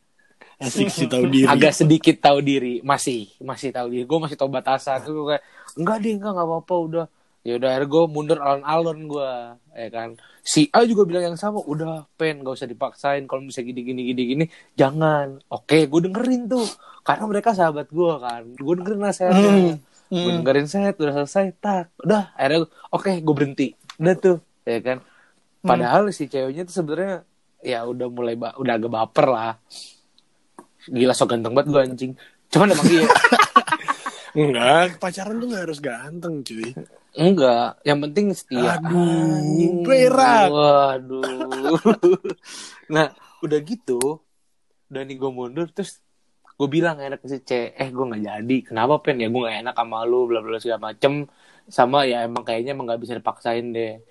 Asik 0.59 0.87
sih 0.91 1.07
tahu 1.07 1.23
diri. 1.31 1.47
agak 1.47 1.71
sedikit 1.71 2.19
tahu 2.19 2.43
diri 2.43 2.83
masih 2.83 3.31
masih 3.39 3.71
tahu 3.71 3.87
diri 3.95 4.03
gue 4.03 4.19
masih 4.19 4.35
tahu 4.35 4.51
batasan 4.51 4.99
gue 5.07 5.25
kayak 5.31 5.43
enggak 5.79 5.97
deh 6.03 6.13
enggak 6.19 6.31
nggak 6.35 6.47
apa-apa 6.51 6.75
udah 6.75 7.05
ya 7.39 7.55
udah 7.55 7.71
akhirnya 7.71 7.87
gue 7.87 8.03
mundur 8.11 8.37
alon-alon 8.37 8.99
gue 9.07 9.31
ya 9.73 9.87
kan. 9.89 10.09
Si 10.43 10.67
A 10.69 10.83
juga 10.83 11.07
bilang 11.07 11.33
yang 11.33 11.37
sama 11.39 11.63
udah 11.63 12.05
pen 12.13 12.43
gak 12.43 12.55
usah 12.59 12.67
dipaksain. 12.67 13.23
Kalau 13.25 13.41
bisa 13.41 13.63
gini 13.63 13.79
gini 13.79 14.01
gini 14.11 14.21
gini 14.25 14.45
jangan. 14.75 15.39
Oke 15.47 15.87
gue 15.87 15.99
dengerin 16.03 16.47
tuh. 16.47 16.67
Karena 17.01 17.25
mereka 17.25 17.55
sahabat 17.55 17.87
gue 17.87 18.13
kan. 18.19 18.43
Gue 18.53 18.73
dengerin 18.75 18.99
nasihatnya 18.99 19.51
Hmm. 20.09 20.25
gue 20.25 20.31
dengerin 20.41 20.65
set 20.65 20.97
udah 20.97 21.21
selesai 21.21 21.53
tak. 21.61 21.93
Udah 22.01 22.33
akhirnya 22.33 22.65
oke 22.89 23.11
gue 23.13 23.33
berhenti. 23.37 23.67
Udah 24.01 24.15
tuh 24.17 24.37
ya 24.65 24.81
kan. 24.81 24.97
Padahal 25.61 26.09
si 26.09 26.25
ceweknya 26.25 26.65
tuh 26.65 26.75
sebenarnya 26.81 27.21
ya 27.61 27.85
udah 27.85 28.07
mulai 28.09 28.33
udah 28.33 28.73
agak 28.73 28.89
baper 28.89 29.25
lah. 29.29 29.53
Gila 30.89 31.13
so 31.13 31.29
ganteng 31.29 31.53
banget 31.53 31.69
gue 31.69 31.81
anjing. 31.85 32.13
Cuman 32.49 32.73
emang 32.73 32.89
iya 32.89 33.05
Enggak, 34.37 35.01
pacaran 35.01 35.41
tuh 35.41 35.47
gak 35.49 35.63
harus 35.65 35.79
ganteng 35.81 36.45
cuy. 36.45 36.69
enggak. 37.17 37.81
Yang 37.81 37.99
penting 38.05 38.25
setia. 38.37 38.77
Aduh, 38.77 39.83
berak. 39.85 40.47
waduh. 40.53 41.77
Nah 42.93 43.13
udah 43.39 43.59
gitu 43.63 44.19
udah 44.89 45.05
nih 45.05 45.15
gue 45.21 45.31
mundur 45.31 45.69
terus 45.69 46.01
gue 46.59 46.67
bilang 46.67 46.97
gak 46.99 47.07
enak 47.13 47.19
ke 47.23 47.27
si 47.29 47.39
C 47.45 47.71
eh 47.71 47.89
gue 47.89 48.05
nggak 48.05 48.23
jadi. 48.25 48.57
Kenapa 48.67 48.99
pen? 48.99 49.21
Ya 49.21 49.31
gue 49.31 49.41
nggak 49.41 49.59
enak 49.63 49.75
sama 49.77 50.03
lu 50.03 50.27
bla 50.27 50.43
bla 50.43 50.57
segala 50.59 50.91
macem. 50.91 51.29
Sama 51.69 52.03
ya 52.09 52.25
emang 52.25 52.43
kayaknya 52.43 52.73
emang 52.73 52.89
nggak 52.89 53.01
bisa 53.01 53.13
dipaksain 53.15 53.69
deh. 53.71 54.01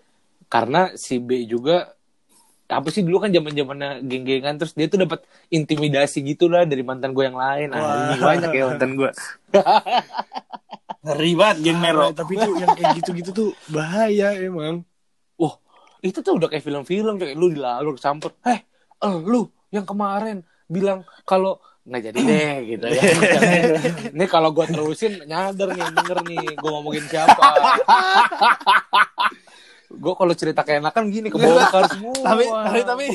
Karena 0.48 0.96
si 0.96 1.20
B 1.20 1.44
juga 1.44 1.97
apa 2.68 2.88
sih 2.92 3.00
dulu 3.00 3.24
kan 3.24 3.32
zaman 3.32 3.52
zamannya 3.56 3.90
geng-gengan 4.04 4.60
terus 4.60 4.76
dia 4.76 4.92
tuh 4.92 5.00
dapat 5.00 5.24
intimidasi 5.48 6.20
gitu 6.20 6.52
lah 6.52 6.68
dari 6.68 6.84
mantan 6.84 7.16
gue 7.16 7.24
yang 7.24 7.40
lain 7.40 7.72
Wah. 7.72 7.80
ah, 7.80 7.96
ini 8.12 8.16
banyak 8.20 8.50
ya 8.52 8.64
mantan 8.68 8.90
gue 8.92 9.10
Ngeri 10.98 11.32
banget 11.38 11.56
geng 11.62 11.78
Mero. 11.78 12.10
Nah, 12.10 12.12
tapi 12.12 12.36
tuh 12.36 12.58
yang 12.58 12.74
kayak 12.74 13.00
gitu-gitu 13.00 13.30
tuh 13.30 13.48
bahaya 13.70 14.34
emang. 14.36 14.84
wah 15.38 15.54
itu 16.04 16.20
tuh 16.20 16.36
udah 16.36 16.50
kayak 16.50 16.66
film-film 16.66 17.16
kayak 17.16 17.38
lu 17.38 17.48
dilalur 17.54 17.96
samper 17.96 18.34
eh 18.44 18.60
eh, 18.98 19.16
lu 19.24 19.46
yang 19.70 19.86
kemarin 19.86 20.42
bilang 20.68 21.06
kalau 21.24 21.62
nggak 21.88 22.02
jadi 22.12 22.18
deh 22.20 22.56
gitu 22.76 22.86
ya 22.92 23.02
ini 24.14 24.24
kalau 24.28 24.52
gue 24.52 24.66
terusin 24.68 25.24
nyadar 25.24 25.72
nih 25.72 25.88
denger 25.96 26.18
nih 26.28 26.44
gue 26.60 26.70
ngomongin 26.70 27.04
siapa 27.08 27.40
gue 29.88 30.14
kalau 30.14 30.34
cerita 30.36 30.62
keenakan 30.64 31.08
gini 31.08 31.32
kebongkar 31.32 31.88
semua 31.92 32.12
tapi 32.20 32.44
tapi 32.44 32.80
tapi 32.84 33.06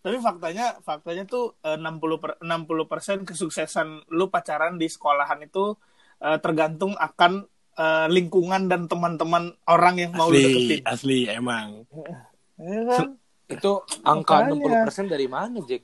tapi 0.00 0.16
faktanya 0.20 0.80
faktanya 0.80 1.24
tuh 1.28 1.56
eh, 1.64 1.76
60 1.76 2.22
per, 2.22 2.30
60% 2.40 3.28
kesuksesan 3.28 4.08
lu 4.12 4.32
pacaran 4.32 4.80
di 4.80 4.88
sekolahan 4.88 5.40
itu 5.44 5.76
eh, 6.20 6.38
tergantung 6.40 6.96
akan 6.96 7.44
eh, 7.76 8.06
lingkungan 8.08 8.68
dan 8.68 8.88
teman-teman 8.88 9.52
orang 9.68 9.96
yang 10.00 10.12
mau 10.16 10.28
lu 10.28 10.36
Asli, 10.36 10.44
deketin. 10.44 10.80
asli 10.88 11.18
emang. 11.28 11.68
Kan? 12.60 13.16
itu 13.50 13.72
angka 14.06 14.46
Makanya. 14.46 14.86
60% 14.86 15.10
dari 15.10 15.26
mana 15.26 15.58
Jack 15.64 15.82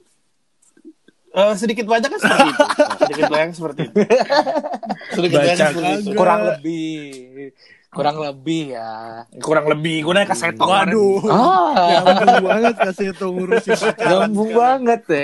Eh, 1.37 1.53
sedikit 1.53 1.85
banyak 1.85 2.09
kan 2.09 2.17
seperti 2.17 2.49
itu. 2.49 2.65
sedikit 3.05 3.25
banyak 3.29 3.49
seperti 3.53 3.81
itu. 3.85 3.99
sedikit 5.13 5.37
banyak 5.37 5.57
seperti 5.61 5.93
itu. 6.01 6.11
kurang 6.17 6.41
lebih 6.49 6.89
kurang 7.97 8.17
lebih 8.19 8.77
ya 8.77 9.25
Kurang 9.41 9.67
lebih 9.67 10.05
gue 10.05 10.13
nanya 10.13 10.29
kemarin. 10.29 10.55
Waduh. 10.61 11.17
ah 11.27 11.73
Nyambung 12.05 12.45
banget 12.45 12.75
kasih 12.79 13.09
tuh 13.13 13.31
ngurusin 13.31 13.73
nyambung 14.07 14.51
banget 14.53 15.03
ya 15.07 15.23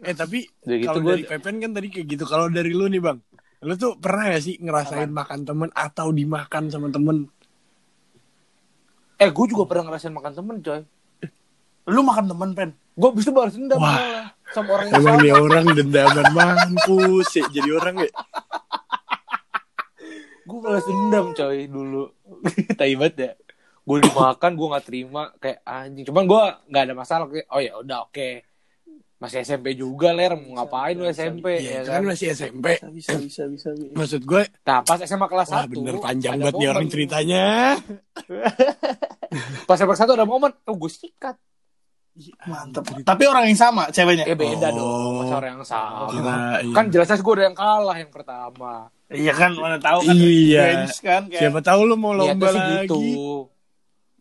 Eh 0.00 0.14
tapi 0.14 0.38
gitu 0.60 0.80
kalau 0.82 1.00
gua- 1.00 1.12
dari 1.12 1.24
Pepen 1.24 1.54
kan 1.56 1.70
tadi 1.70 1.88
kayak 1.88 2.06
gitu. 2.08 2.24
Kalau 2.24 2.48
dari 2.48 2.72
lu 2.72 2.88
nih 2.88 2.98
bang, 2.98 3.20
lu 3.60 3.74
tuh 3.74 3.94
pernah 3.94 4.28
gak 4.28 4.40
sih 4.40 4.56
ngerasain 4.56 5.08
makan 5.08 5.44
temen 5.44 5.68
atau 5.70 6.08
dimakan 6.10 6.66
sama 6.66 6.88
temen? 6.88 7.28
eh 9.16 9.28
gue 9.28 9.46
juga 9.46 9.64
pernah 9.66 9.84
ngerasain 9.86 10.10
makan 10.10 10.32
temen 10.32 10.56
coy 10.58 10.80
Lu 11.86 12.00
makan 12.00 12.24
temen 12.26 12.50
pen. 12.50 12.70
gue 12.90 13.10
bisa 13.12 13.28
balas 13.28 13.52
dendam 13.52 13.76
Wah. 13.76 14.32
sama 14.48 14.68
orang 14.74 14.86
yang 14.88 14.96
Emang 14.98 15.14
sama 15.14 15.22
nih 15.22 15.32
orang 15.34 15.64
dendaman 15.70 16.26
mampus 16.32 17.28
ya 17.34 17.44
jadi 17.50 17.70
orang 17.70 17.94
ya. 17.98 18.10
Gue 20.50 20.60
balas 20.60 20.84
dendam 20.84 21.26
coy 21.30 21.58
dulu 21.66 22.04
tai 22.78 22.92
banget 22.92 23.14
ya 23.16 23.32
gue 23.80 23.96
dimakan 24.00 24.52
gue 24.52 24.66
nggak 24.68 24.84
terima 24.84 25.22
kayak 25.36 25.58
anjing 25.62 26.04
cuman 26.04 26.24
gue 26.24 26.42
nggak 26.68 26.82
ada 26.84 26.94
masalah 26.94 27.24
kayak, 27.26 27.46
oh 27.48 27.58
ya 27.58 27.72
udah 27.76 27.98
oke 28.04 28.28
masih 29.16 29.42
SMP 29.42 29.74
juga 29.74 30.10
ler 30.10 30.32
mau 30.32 30.56
ngapain 30.56 30.96
lu 30.96 31.04
SMP 31.06 31.60
Iya, 31.60 31.84
ya 31.84 31.92
kan 31.92 32.00
kan 32.00 32.08
masih 32.08 32.32
SMP. 32.32 32.80
Bisa 32.90 33.20
bisa 33.20 33.42
bisa. 33.46 33.68
bisa. 33.70 33.92
Maksud 34.00 34.24
gue, 34.24 34.42
nah 34.64 34.80
pas 34.80 34.96
SMA 34.98 35.28
kelas 35.28 35.48
wah 35.50 35.64
1 35.64 35.76
bener 35.76 35.96
panjang 35.98 36.32
ada 36.32 36.42
banget 36.42 36.54
nih 36.56 36.68
orang 36.68 36.86
ceritanya. 36.88 37.44
pas 39.68 39.76
SMA 39.76 39.88
kelas 39.88 40.02
1 40.02 40.16
ada 40.16 40.24
momen 40.24 40.50
oh 40.56 40.74
gue 40.74 40.90
sikat 40.90 41.36
Mantap. 42.42 42.84
Tapi 43.00 43.22
orang 43.24 43.48
yang 43.48 43.56
sama 43.56 43.88
ceweknya. 43.88 44.24
ya 44.24 44.34
beda 44.34 44.68
Oh. 44.70 44.76
dong 44.76 45.12
masa 45.20 45.34
orang 45.36 45.50
yang 45.54 45.64
sama 45.64 46.04
Kirain. 46.10 46.72
kan 46.74 46.84
jelas-jelas 46.88 47.20
gue 47.20 47.32
udah 47.32 47.46
yang 47.46 47.56
kalah 47.56 47.96
yang 47.96 48.10
pertama 48.10 48.72
Iya 49.10 49.32
kan 49.32 49.50
mana 49.52 49.76
tahu 49.76 50.00
kan 50.02 50.14
Iya. 50.14 50.62
revenge 50.62 50.96
kan 51.00 51.22
kayak 51.26 51.40
Siapa 51.42 51.60
tahu 51.60 51.80
lu 51.82 51.94
mau 51.94 52.12
lomba 52.12 52.46
sih 52.46 52.56
lagi. 52.56 52.74
gitu 52.86 53.02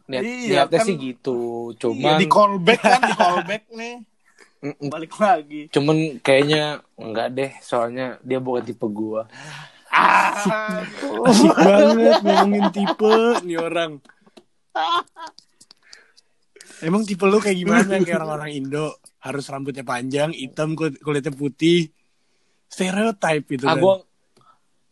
Niat, 0.06 0.24
Iya, 0.26 0.50
niatnya 0.66 0.80
kan- 0.82 0.88
sih 0.88 0.96
gitu 0.98 1.40
Iya, 1.70 1.78
cuman 1.78 2.14
di 2.18 2.28
callback 2.28 2.82
kan 2.82 3.00
di 3.00 3.14
callback 3.16 3.64
nih 3.72 3.96
balik 4.84 5.14
lagi 5.16 5.62
cuman 5.70 5.96
kayaknya 6.20 6.64
enggak 6.96 7.28
deh 7.32 7.52
soalnya 7.60 8.18
dia 8.20 8.38
bukan 8.38 8.66
tipe 8.66 8.86
gua 8.86 9.30
ah 9.88 10.82
Asik 11.22 11.50
banget 11.52 12.18
ngomongin 12.20 12.68
tipe 12.70 13.14
nih 13.42 13.58
orang. 13.58 13.92
Emang 16.80 17.04
tipe 17.04 17.24
lu 17.24 17.38
kayak 17.38 17.58
gimana? 17.58 17.92
Kayak 17.98 18.18
orang-orang 18.18 18.52
Indo. 18.54 18.88
Harus 19.20 19.46
rambutnya 19.46 19.84
panjang, 19.84 20.32
hitam, 20.32 20.74
kul- 20.74 20.96
kulitnya 20.96 21.34
putih. 21.34 21.92
Stereotype 22.66 23.50
itu 23.50 23.66
ah 23.66 23.76
kan. 23.76 23.82
gua 23.82 23.96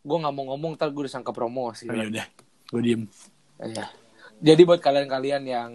gua 0.07 0.17
nggak 0.19 0.33
mau 0.33 0.45
ngomong 0.47 0.71
ntar 0.73 0.89
gue 0.89 1.03
disangka 1.03 1.29
promosi 1.29 1.83
Oh, 1.83 1.93
ya 1.93 2.07
udah, 2.07 2.25
gue 2.69 2.81
diem. 2.81 3.01
Iya. 3.59 3.85
jadi 4.39 4.61
buat 4.63 4.79
kalian-kalian 4.79 5.43
yang 5.43 5.71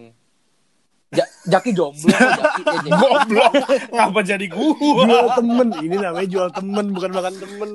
Ja- 1.11 1.29
Jaki 1.45 1.71
jomblo 1.71 2.09
Jaki 2.09 2.63
eh, 2.65 2.93
goblok 2.97 3.53
ngapa 3.91 4.21
jadi 4.23 4.47
gua 4.49 4.73
Jual 5.05 5.29
temen. 5.35 5.69
Ini 5.77 5.97
namanya 6.01 6.25
jual 6.27 6.49
temen, 6.51 6.85
bukan 6.89 7.11
makan 7.13 7.35
temen. 7.37 7.71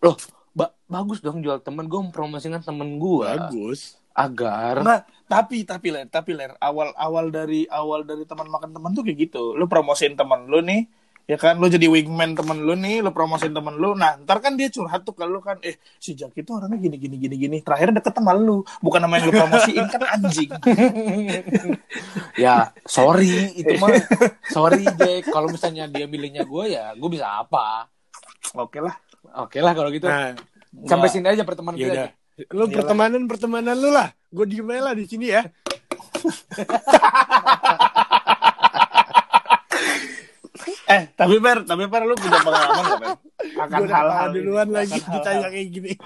loh 0.00 0.16
ba- 0.50 0.74
bagus 0.84 1.20
dong 1.20 1.38
jual 1.38 1.60
temen 1.60 1.86
gue 1.86 2.00
mempromosikan 2.00 2.58
temen 2.58 2.96
gua 2.96 3.38
Bagus. 3.46 3.94
agar 4.10 4.82
Enggak, 4.82 5.02
tapi 5.24 5.62
tapi 5.62 5.86
ler, 5.88 6.04
tapi 6.04 6.34
ler, 6.34 6.58
awal 6.58 6.90
awal 6.94 7.30
dari 7.30 7.62
awal 7.70 8.02
dari 8.02 8.24
teman 8.24 8.48
makan 8.48 8.72
teman 8.72 8.90
tuh 8.90 9.06
kayak 9.06 9.30
gitu. 9.30 9.54
Lu 9.54 9.64
promosiin 9.64 10.12
teman 10.12 10.44
lu 10.44 10.58
nih, 10.60 10.90
ya 11.24 11.34
kan? 11.34 11.56
Lu 11.56 11.66
jadi 11.66 11.86
wingman 11.86 12.32
teman 12.32 12.60
lu 12.60 12.72
nih, 12.72 13.00
lu 13.00 13.10
promosiin 13.10 13.50
teman 13.50 13.74
lu. 13.74 13.92
Nah, 13.92 14.16
ntar 14.20 14.38
kan 14.38 14.54
dia 14.54 14.68
curhat 14.68 15.02
tuh 15.02 15.12
ke 15.12 15.24
lu 15.24 15.40
kan, 15.40 15.56
eh 15.60 15.76
si 15.96 16.12
Jaki 16.12 16.40
tuh 16.40 16.60
orangnya 16.60 16.78
gini 16.78 16.96
gini 16.96 17.16
gini 17.16 17.34
gini. 17.36 17.56
Terakhir 17.60 17.90
deket 17.90 18.12
sama 18.14 18.32
lu, 18.32 18.62
bukan 18.80 19.00
namanya 19.02 19.28
lu 19.28 19.32
promosiin 19.34 19.84
kan 19.88 20.00
anjing. 20.06 20.50
ya 22.36 22.72
sorry 22.84 23.52
itu 23.54 23.76
mah 23.76 23.92
sorry 24.54 24.84
Jack 24.96 25.28
kalau 25.28 25.48
misalnya 25.48 25.86
dia 25.86 26.06
milihnya 26.06 26.42
gue 26.46 26.64
ya 26.72 26.92
gue 26.96 27.08
bisa 27.10 27.42
apa 27.42 27.86
Oke 28.56 28.80
lah. 28.80 28.94
oke 29.36 29.58
lah 29.60 29.72
kalau 29.76 29.90
gitu 29.92 30.06
Nah, 30.08 30.34
sampai 30.86 31.06
Gua- 31.06 31.14
sini 31.14 31.26
aja 31.28 31.42
pertemanan 31.44 31.78
kita 31.78 31.92
udah. 31.92 32.10
Lu 32.56 32.64
pertemanan 32.66 33.22
pertemanan 33.28 33.76
lu 33.76 33.90
lah. 33.92 34.08
Gue 34.32 34.46
diem 34.48 34.64
aja 34.70 34.80
lah 34.90 34.94
di 34.96 35.04
sini 35.04 35.26
ya. 35.28 35.44
Eh, 40.90 41.02
tapi 41.12 41.38
Ber, 41.38 41.62
tapi 41.62 41.84
Ber 41.86 42.02
lu 42.02 42.14
punya 42.14 42.38
pengalaman 42.40 42.82
gak, 42.84 42.98
Ber? 42.98 43.08
Akan 43.56 43.78
hal-hal 43.80 43.88
kalah 43.88 44.20
ini, 44.26 44.34
duluan 44.36 44.68
lagi 44.68 44.96
akan 44.96 45.10
ditanya 45.14 45.48
kayak 45.48 45.68
gini. 45.70 45.92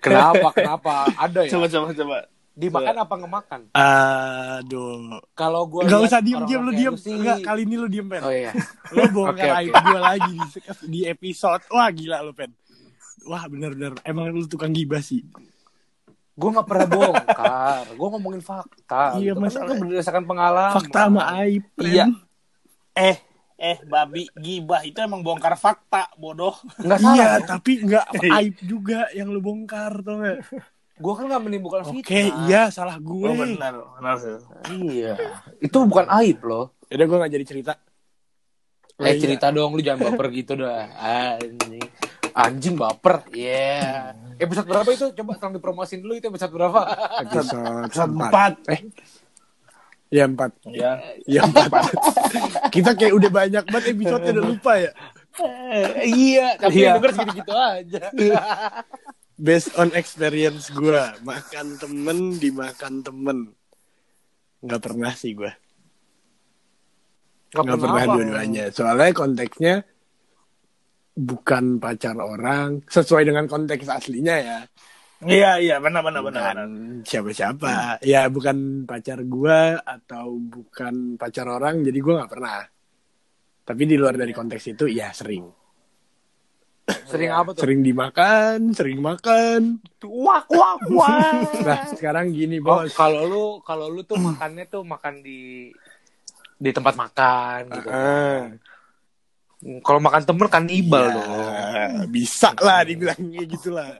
kenapa 0.00 0.48
kenapa 0.52 0.92
ada 1.12 1.40
ya 1.42 1.50
Coba 1.50 1.66
coba 1.68 1.86
coba. 1.92 2.18
dimakan 2.54 2.96
apa 2.96 3.14
ngemakan 3.18 3.60
Aduh. 3.74 5.18
kalau 5.32 5.66
gue 5.66 5.82
Gak 5.84 6.00
usah 6.02 6.20
diem-diem 6.20 6.62
lu 6.62 6.72
diem. 6.72 6.94
Enggak, 6.94 7.38
kali 7.42 7.60
ini 7.62 7.74
lu 7.74 7.86
diem, 7.86 8.06
Pen. 8.06 8.22
oh 8.22 8.30
iya 8.30 8.54
Lu 8.90 9.02
bongkar 9.10 9.34
Oke, 9.34 9.42
oke. 9.44 9.58
aib 9.60 9.74
gue 9.74 10.00
lagi 10.00 10.32
di, 10.32 10.48
di 10.86 11.00
episode. 11.04 11.62
Wah, 11.68 11.90
gila 11.90 12.22
lu, 12.22 12.30
Pen. 12.30 12.54
Wah, 13.24 13.42
bener-bener. 13.44 13.98
Emang 14.02 14.30
lu 14.30 14.46
tukang 14.46 14.70
gibah 14.70 15.00
sih. 15.00 15.26
gue 16.32 16.50
nggak 16.50 16.64
pernah 16.64 16.86
bongkar 16.88 17.84
gue 17.90 18.08
ngomongin 18.08 18.40
fakta 18.40 19.14
Iya, 19.14 19.30
gitu. 19.30 19.34
Kan 19.34 19.42
masalah- 19.44 19.66
itu 19.68 19.74
berdasarkan 19.80 20.24
pengalaman 20.24 20.74
Fakta 20.74 21.00
sama 21.04 21.22
aib. 21.40 21.62
Iya. 21.76 22.04
Eh, 22.92 23.16
eh 23.64 23.80
babi 23.82 24.28
gibah 24.36 24.84
itu 24.84 25.00
emang 25.00 25.24
bongkar 25.24 25.56
fakta, 25.56 26.12
bodoh. 26.14 26.52
nggak 26.76 26.98
salah 27.00 27.16
Iya, 27.16 27.28
dong. 27.34 27.48
tapi 27.48 27.72
nggak 27.80 28.06
aib 28.36 28.56
juga 28.60 29.08
yang 29.10 29.32
lu 29.32 29.40
bongkar, 29.40 30.04
tau 30.04 30.20
gak? 30.20 30.44
gue 30.94 31.12
kan 31.12 31.24
nggak 31.26 31.42
menimbulkan 31.42 31.80
Oke, 31.82 32.04
fitnah 32.04 32.44
iya, 32.44 32.62
salah 32.68 33.00
gue. 33.00 33.24
Oh, 33.24 33.34
benar, 33.34 33.72
benar. 33.98 34.16
iya 34.70 35.16
itu 35.58 35.74
bukan 35.82 36.06
aib 36.20 36.38
loh 36.44 36.76
Yaudah, 36.86 37.06
gue 37.08 37.18
gak 37.18 37.32
jadi 37.32 37.46
cerita. 37.48 37.72
Oh, 38.94 39.02
eh 39.02 39.10
iya. 39.10 39.18
cerita 39.18 39.50
dong 39.50 39.74
lu 39.74 39.82
jangan 39.82 40.06
baper 40.06 40.30
gitu 40.30 40.54
dah 40.54 40.86
anjing 40.94 41.82
anjing 42.30 42.74
baper 42.78 43.26
yeah 43.34 44.14
episode 44.38 44.66
berapa 44.66 44.86
itu 44.86 45.10
coba 45.10 45.34
tolong 45.34 45.54
dipromosin 45.56 45.98
dulu 45.98 46.14
itu 46.14 46.30
episode 46.30 46.52
berapa 46.52 46.80
Episode 47.26 48.14
empat. 48.14 48.52
Eh, 48.70 48.80
ya 50.14 50.24
empat. 50.30 50.50
Ya. 50.70 51.02
Ya 51.26 51.42
empat. 51.42 51.90
Kita 52.70 52.94
kayak 52.94 53.14
udah 53.18 53.30
banyak 53.34 53.64
banget 53.66 53.86
episode 53.98 54.22
udah 54.22 54.44
lupa 54.46 54.72
ya. 54.78 54.90
Iya 56.06 56.46
tapi 56.62 56.78
Iya. 56.78 56.86
yang 56.94 57.02
denger 57.02 57.12
segitu-gitu 57.18 57.54
aja 57.58 58.02
Based 59.34 59.74
on 59.74 59.90
experience 59.98 60.70
gue, 60.70 61.02
makan 61.26 61.66
temen 61.82 62.38
dimakan 62.38 63.02
temen. 63.02 63.38
Nggak 64.62 64.82
pernah 64.86 65.10
sih 65.10 65.34
gue. 65.34 65.50
Nggak 67.50 67.78
pernah 67.82 68.04
dua-duanya. 68.14 68.70
Soalnya 68.70 69.10
konteksnya 69.10 69.74
bukan 71.18 71.82
pacar 71.82 72.14
orang 72.18 72.82
sesuai 72.86 73.26
dengan 73.26 73.50
konteks 73.50 73.90
aslinya 73.90 74.36
ya. 74.38 74.58
Iya, 75.20 75.56
iya, 75.56 75.76
benar 75.78 76.02
benar 76.02 76.20
benar. 76.20 76.54
siapa-siapa 77.02 78.02
ya 78.02 78.26
bukan 78.26 78.82
pacar 78.82 79.22
gua 79.22 79.78
atau 79.78 80.36
bukan 80.36 81.14
pacar 81.14 81.46
orang 81.46 81.80
jadi 81.80 81.98
gua 81.98 82.14
nggak 82.20 82.32
pernah 82.32 82.60
tapi 83.62 83.82
di 83.84 83.96
luar 83.96 84.14
dari 84.14 84.32
konteks 84.32 84.64
itu 84.70 84.84
ya 84.86 85.08
sering 85.10 85.46
Sering 86.84 87.32
Iya. 87.32 87.40
apa 87.40 87.50
tuh? 87.56 87.64
Sering 87.64 87.80
dimakan, 87.80 88.58
sering 88.76 89.00
makan. 89.00 89.80
Wak 90.04 90.44
wak 90.52 90.80
wak. 90.84 91.32
Nah, 91.64 91.80
sekarang 91.88 92.28
gini, 92.28 92.60
Oh, 92.60 92.84
Bos. 92.84 92.92
kalau 92.92 93.24
lu 93.24 93.44
kalau 93.60 93.88
lu 93.88 94.04
tuh 94.04 94.20
makannya 94.20 94.68
tuh 94.68 94.84
makan 94.84 95.24
di 95.24 95.72
di 96.54 96.70
tempat 96.70 96.92
makan 96.92 97.72
gitu. 97.72 97.88
Ah, 97.88 98.52
Kalau 99.80 99.96
makan 99.96 100.22
temen 100.22 100.46
kanibal 100.46 101.08
ya, 101.08 101.14
dong. 101.16 102.12
bisa 102.12 102.52
lah 102.60 102.84
dibilang 102.84 103.16
kayak 103.16 103.48
gitu 103.48 103.72
lah. 103.72 103.96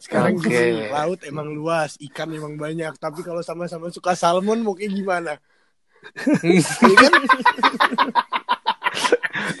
Sekarang 0.00 0.38
gini, 0.38 0.88
laut 0.88 1.20
emang 1.26 1.52
luas, 1.52 2.00
ikan 2.00 2.32
emang 2.32 2.56
banyak. 2.56 2.96
Tapi 2.96 3.20
kalau 3.20 3.44
sama-sama 3.44 3.92
suka 3.92 4.16
salmon 4.16 4.64
kayak 4.72 4.92
gimana? 4.94 5.32
Iya 6.42 6.64
kan? 6.96 7.12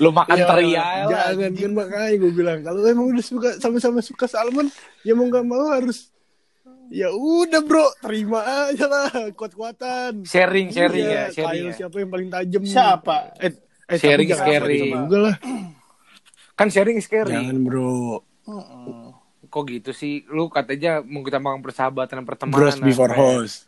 lu 0.02 0.10
makan 0.10 0.36
Ya, 0.36 0.46
teri 0.46 0.70
aja 0.74 1.04
lah. 1.06 1.30
Jangan 1.32 1.52
kan 1.54 1.70
makanya 1.74 2.14
gue 2.18 2.32
bilang 2.32 2.58
kalau 2.62 2.80
emang 2.82 3.06
udah 3.12 3.24
suka 3.24 3.48
sama-sama 3.58 3.98
suka 4.00 4.26
salmon, 4.26 4.66
ya 5.02 5.12
mau 5.14 5.26
nggak 5.26 5.46
mau 5.46 5.70
harus 5.70 6.10
ya 6.92 7.08
udah 7.08 7.64
bro 7.64 7.88
terima 8.04 8.40
aja 8.68 8.84
lah 8.84 9.08
kuat-kuatan. 9.32 10.26
Sharing 10.26 10.68
sharing 10.70 11.06
Iya, 11.08 11.22
ya, 11.28 11.34
sharing. 11.34 11.64
ya. 11.70 11.74
siapa 11.78 11.96
yang 11.98 12.10
paling 12.10 12.28
tajam? 12.28 12.62
Siapa? 12.66 13.16
Eh, 13.40 13.52
eh 13.84 13.96
Sharing 13.96 14.28
is 14.28 14.38
caring. 14.38 14.90
juga 15.00 15.18
lah. 15.20 15.36
Kan 16.58 16.68
sharing 16.68 16.96
is 16.96 17.06
caring. 17.06 17.32
Jangan 17.42 17.58
bro. 17.62 18.20
Kok 19.44 19.64
gitu 19.66 19.90
sih? 19.90 20.24
Lu 20.26 20.48
katanya 20.48 21.00
mengutamakan 21.00 21.60
persahabatan 21.60 22.22
dan 22.22 22.26
pertemanan. 22.26 22.56
Bros 22.58 22.78
before 22.78 23.10
host. 23.10 23.66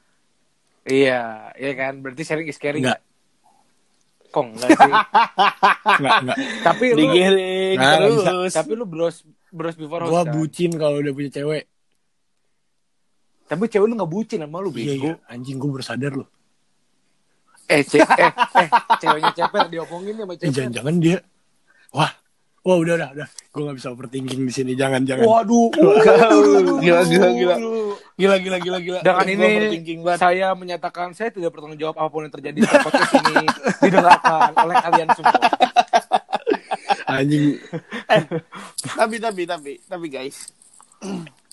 Iya, 0.83 1.49
iya 1.55 1.73
kan? 1.75 1.99
Berarti 1.99 2.23
sharing 2.23 2.45
is 2.45 2.57
caring. 2.57 2.85
Enggak. 2.85 3.01
Kok 4.29 4.45
enggak 4.51 4.69
sih? 4.69 4.85
Enggak, 5.95 6.15
enggak. 6.21 6.37
tapi 6.61 6.85
lu 6.91 6.99
Digiring 7.01 7.77
Nah, 7.77 7.93
terus. 7.97 8.53
tapi 8.53 8.73
lu 8.73 8.85
bros 8.85 9.17
bros 9.49 9.75
before 9.75 10.03
host. 10.03 10.11
Gua 10.11 10.23
kan? 10.23 10.33
bucin 10.33 10.71
kalau 10.73 10.99
udah 10.99 11.13
punya 11.13 11.31
cewek. 11.31 11.65
Tapi 13.45 13.65
cewek 13.67 13.87
lu 13.87 13.95
gak 13.95 14.09
bucin 14.09 14.41
sama 14.41 14.59
lu 14.59 14.71
Iya, 14.71 14.77
bego. 14.93 15.11
iya. 15.11 15.15
Anjing 15.27 15.57
gue 15.57 15.69
baru 15.71 15.85
sadar 15.85 16.13
loh. 16.15 16.29
Eh, 17.67 17.81
ce 17.81 17.97
eh, 17.97 18.33
eh, 18.55 18.69
ceweknya 18.99 19.33
ceper 19.35 19.67
diomongin 19.69 20.15
sama 20.15 20.33
Eh, 20.33 20.39
ceper. 20.39 20.53
jangan-jangan 20.53 20.95
dia. 20.99 21.19
Wah. 21.91 22.13
Wah, 22.61 22.77
udah, 22.77 22.97
udah, 22.97 23.09
udah. 23.13 23.29
Gue 23.51 23.63
gak 23.63 23.77
bisa 23.77 23.89
overthinking 23.91 24.41
di 24.41 24.53
sini. 24.53 24.73
Jangan, 24.73 25.05
jangan. 25.05 25.21
Waduh. 25.23 25.69
Gila, 26.81 27.03
gila, 27.05 27.29
gila. 27.31 27.57
Gila 28.15 28.37
gila 28.39 28.57
gila 28.59 28.79
gila. 28.79 28.99
Dengan 29.01 29.27
ini 29.27 29.49
saya 30.15 30.55
menyatakan 30.55 31.13
saya 31.13 31.29
tidak 31.29 31.51
bertanggung 31.51 31.77
jawab 31.77 31.99
apa 31.99 32.09
pun 32.09 32.25
yang 32.25 32.33
terjadi 32.33 32.57
di 32.57 32.69
podcast 32.71 33.13
ini 33.13 33.45
didengarkan 33.85 34.53
oleh 34.57 34.77
kalian 34.81 35.09
semua. 35.13 35.35
Anjing. 37.07 37.59
tapi 38.95 39.17
tapi 39.19 39.43
tapi 39.45 39.73
tapi 39.83 40.07
guys 40.09 40.51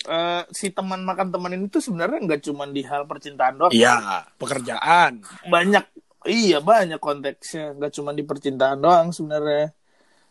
eh, 0.07 0.41
si 0.49 0.69
teman 0.69 1.01
makan 1.01 1.27
teman 1.29 1.51
ini 1.51 1.65
tuh 1.67 1.81
sebenarnya 1.81 2.19
nggak 2.23 2.41
cuma 2.41 2.63
di 2.65 2.81
hal 2.81 3.03
percintaan 3.03 3.57
doang 3.57 3.71
Iya, 3.71 4.25
pekerjaan. 4.37 5.21
banyak 5.45 5.85
iya 6.27 6.61
banyak 6.61 7.01
konteksnya 7.01 7.73
nggak 7.77 7.91
cuma 7.97 8.13
di 8.13 8.21
percintaan 8.21 8.77
doang 8.77 9.09
sebenarnya 9.09 9.73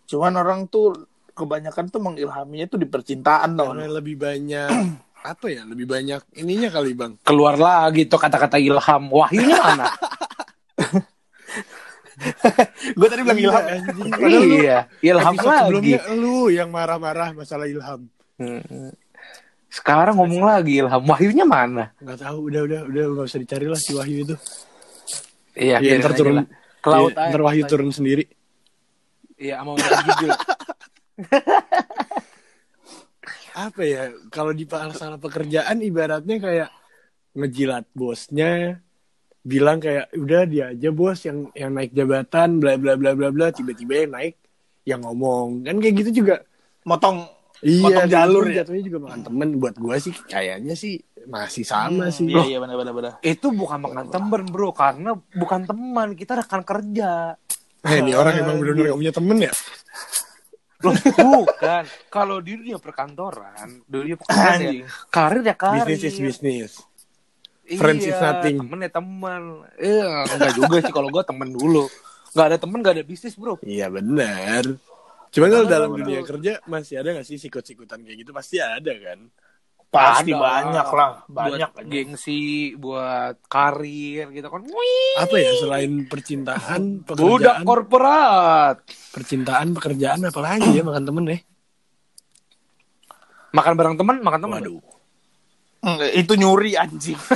cuman 0.07 0.33
orang 0.39 0.61
tuh 0.71 0.95
kebanyakan 1.35 1.89
tuh 1.89 2.01
mengilhaminya 2.03 2.67
tuh 2.69 2.79
di 2.79 2.87
percintaan 2.91 3.57
dong 3.57 3.79
Karena 3.79 3.91
lebih 3.91 4.17
banyak 4.19 4.71
apa 5.21 5.53
ya? 5.53 5.69
Lebih 5.69 5.85
banyak 5.85 6.33
ininya 6.41 6.73
kali, 6.73 6.97
Bang. 6.97 7.21
Keluar 7.21 7.61
lagi 7.61 8.09
tuh 8.09 8.17
kata-kata 8.17 8.57
ilham. 8.57 9.13
Wahyunya 9.13 9.61
mana? 9.61 9.93
gue 12.97 13.09
tadi 13.09 13.21
bilang 13.25 13.41
ilham 13.41 13.65
Iya, 13.65 14.29
iya, 14.45 14.79
ilham 15.01 15.35
episode 15.37 15.49
lagi. 15.49 15.61
sebelumnya 15.65 16.01
lu 16.17 16.49
yang 16.53 16.69
marah-marah 16.73 17.37
masalah 17.37 17.69
ilham. 17.69 18.09
Hmm. 18.41 18.93
Sekarang 19.69 20.17
ngomong 20.17 20.45
lagi 20.45 20.81
ilham. 20.81 21.03
Wahyunya 21.05 21.45
mana? 21.45 21.93
Nggak 22.01 22.19
tahu, 22.25 22.49
udah 22.49 22.61
udah 22.65 22.81
udah 22.89 23.03
nggak 23.17 23.27
usah 23.29 23.41
dicari 23.41 23.67
lah 23.69 23.81
si 23.81 23.93
Wahyu 23.93 24.25
itu. 24.25 24.37
Iya, 25.57 25.77
Iya, 25.83 25.99
ntar 25.99 26.15
turun. 26.15 26.47
Ke 26.81 26.89
laut 26.89 27.13
Iya, 27.13 27.21
aja. 27.21 27.31
ntar 27.35 27.43
Wahyu 27.45 27.63
turun 27.67 27.91
sendiri. 27.93 28.25
Iya, 29.41 29.55
sama 29.61 29.71
udah 29.77 29.91
gigil. 30.05 30.31
Apa 33.67 33.83
ya? 33.83 34.03
Kalau 34.31 34.53
di 34.55 34.65
masalah 34.65 35.19
pekerjaan 35.19 35.83
ibaratnya 35.83 36.37
kayak 36.39 36.71
ngejilat 37.35 37.85
bosnya, 37.93 38.79
bilang 39.41 39.81
kayak 39.81 40.13
udah 40.15 40.43
dia 40.45 40.65
aja 40.73 40.89
bos 40.93 41.19
yang 41.25 41.49
yang 41.57 41.73
naik 41.75 41.93
jabatan, 41.97 42.61
bla 42.61 42.77
bla 42.77 42.95
bla 42.97 43.17
bla 43.17 43.29
bla, 43.33 43.49
tiba-tiba 43.51 44.07
yang 44.07 44.13
naik 44.15 44.35
yang 44.85 45.01
ngomong 45.05 45.65
kan 45.67 45.77
kayak 45.81 45.97
gitu 46.05 46.25
juga. 46.25 46.45
motong 46.81 47.29
Iya, 47.61 47.85
Potong 47.93 48.09
jalur 48.09 48.45
ya? 48.49 48.65
Jatuhnya 48.65 48.83
juga 48.89 48.99
makan 49.05 49.21
temen. 49.21 49.49
Buat 49.61 49.77
gua 49.77 49.97
sih 50.01 50.17
kayaknya 50.29 50.73
sih 50.73 50.97
masih 51.29 51.65
sama 51.69 52.09
sih. 52.09 52.25
iya 52.33 52.57
iya 52.57 52.59
benar 52.59 52.81
benar 52.81 52.95
benar 52.97 53.13
Itu 53.21 53.53
bukan 53.53 53.85
makan 53.85 54.09
temen, 54.09 54.43
bro. 54.49 54.73
Karena 54.73 55.13
bukan 55.37 55.69
teman. 55.69 56.17
Kita 56.17 56.41
rekan 56.41 56.65
kerja. 56.65 57.37
Eh, 57.81 57.97
ini 58.01 58.13
orang 58.13 58.37
emang 58.41 58.61
bener-bener 58.61 58.93
gak 58.93 59.01
punya 59.01 59.15
temen 59.17 59.37
ya? 59.41 59.53
Loh, 60.81 60.97
bukan. 60.97 61.85
Kalau 62.09 62.37
di 62.41 62.57
dunia 62.57 62.81
perkantoran, 62.81 63.85
dunia 63.85 64.17
pekerjaan 64.17 64.59
ya, 64.65 64.73
karir 65.13 65.43
ya 65.45 65.55
karir. 65.57 65.85
Business 65.85 66.05
is 66.05 66.17
business. 66.21 66.73
Iya, 67.69 67.79
friends 67.79 68.05
is 68.09 68.17
nothing. 68.17 68.57
Temen 68.65 68.79
ya 68.81 68.91
temen. 68.91 69.43
Eh, 69.77 70.25
enggak 70.35 70.53
juga 70.57 70.77
sih 70.81 70.93
kalau 70.93 71.09
gue 71.13 71.23
temen 71.23 71.49
dulu. 71.53 71.85
Enggak 72.33 72.47
ada 72.51 72.59
temen, 72.59 72.79
enggak 72.81 72.95
ada 72.97 73.05
bisnis, 73.05 73.37
bro. 73.37 73.61
Iya 73.61 73.93
benar. 73.93 74.65
Cuman 75.31 75.49
kalau 75.49 75.67
dalam 75.67 75.91
dunia 75.95 76.21
kerja 76.23 76.59
masih 76.67 76.99
ada 76.99 77.15
gak 77.15 77.27
sih 77.27 77.39
sikut-sikutan 77.39 78.03
kayak 78.03 78.27
gitu? 78.27 78.31
Pasti 78.31 78.59
ada 78.59 78.93
kan? 78.95 79.31
pasti 79.91 80.31
Ada. 80.31 80.39
banyak 80.39 80.89
lah 80.95 81.13
banyak 81.27 81.71
buat 81.75 81.87
gengsi, 81.91 82.43
buat 82.79 83.43
karir 83.51 84.31
gitu 84.31 84.47
kan. 84.47 84.63
Wih, 84.63 85.19
Apa 85.19 85.35
ya 85.35 85.51
selain 85.59 86.07
percintaan, 86.07 87.03
Budak 87.03 87.19
pekerjaan, 87.59 87.67
korporat. 87.67 88.77
percintaan, 89.11 89.75
pekerjaan 89.75 90.23
apa 90.23 90.39
lagi 90.39 90.71
ya 90.71 90.87
makan 90.87 91.03
temen 91.03 91.25
ya? 91.27 91.39
Makan 93.51 93.73
bareng 93.75 93.99
teman, 93.99 94.17
makan 94.23 94.41
teman. 94.47 94.63
Waduh. 94.63 94.79
Enggak, 95.81 96.13
itu 96.13 96.33
nyuri 96.37 96.73
anjing 96.77 97.17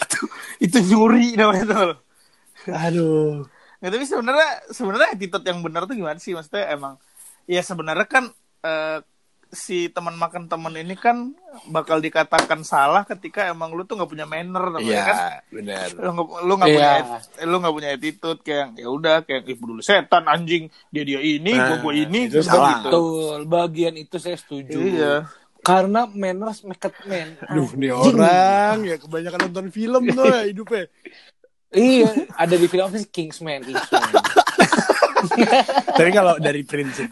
itu 0.00 0.18
itu 0.58 0.78
nyuri 0.88 1.36
namanya 1.36 1.64
tuh 1.68 1.92
Aduh. 2.72 3.44
Nggak, 3.84 3.92
tapi 3.92 4.04
sebenarnya 4.06 4.48
sebenarnya 4.70 5.08
attitude 5.12 5.44
yang 5.44 5.60
benar 5.60 5.84
tuh 5.84 5.92
gimana 5.92 6.16
sih 6.16 6.32
maksudnya 6.32 6.72
emang 6.72 6.96
ya 7.44 7.60
sebenarnya 7.60 8.08
kan 8.08 8.24
eh, 8.62 9.04
si 9.46 9.86
teman 9.86 10.16
makan 10.16 10.48
teman 10.48 10.72
ini 10.72 10.96
kan 10.96 11.30
bakal 11.68 12.00
dikatakan 12.00 12.64
salah 12.64 13.04
ketika 13.04 13.44
emang 13.46 13.70
lu 13.70 13.84
tuh 13.84 13.94
nggak 13.94 14.08
punya 14.08 14.24
manner 14.24 14.72
namanya 14.72 14.88
Iya, 14.88 15.04
kan 15.04 15.18
benar. 15.52 15.88
lu 16.40 16.52
nggak 16.56 16.70
Iya. 16.70 16.74
punya 16.74 16.90
et- 16.96 17.44
lu 17.44 17.56
nggak 17.60 17.74
punya 17.76 17.88
attitude 17.92 18.40
kayak 18.40 18.66
ya 18.74 18.88
udah 18.88 19.16
kayak 19.20 19.44
ibu 19.46 19.62
dulu 19.68 19.80
setan 19.80 20.24
anjing 20.26 20.72
dia 20.88 21.04
dia 21.04 21.20
ini 21.20 21.52
Nah, 21.52 21.76
gua 21.76 21.76
gua 21.82 21.94
ini 21.94 22.18
itu 22.26 22.40
salah. 22.40 22.80
gitu. 22.80 22.88
Betul, 22.88 23.38
bagian 23.46 23.94
itu 23.94 24.16
saya 24.16 24.34
setuju. 24.34 24.78
iya 24.80 25.14
Karena 25.60 26.04
manners 26.04 26.60
make 26.60 26.82
it 26.82 26.96
man. 27.04 27.40
Aduh, 27.46 27.68
nih 27.72 27.88
orang 27.88 28.78
ya 28.82 28.96
kebanyakan 28.98 29.40
nonton 29.44 29.66
film 29.70 30.02
tuh 30.10 30.24
ya 30.26 30.44
hidupnya. 30.44 30.84
Iya, 31.74 32.10
ada 32.38 32.54
di 32.54 32.66
film 32.70 32.88
sih 32.94 33.06
Kingsman, 33.10 33.60
Kingsman. 33.66 34.02
Tapi 35.98 36.10
kalau 36.12 36.36
dari 36.36 36.62
prinsip 36.62 37.08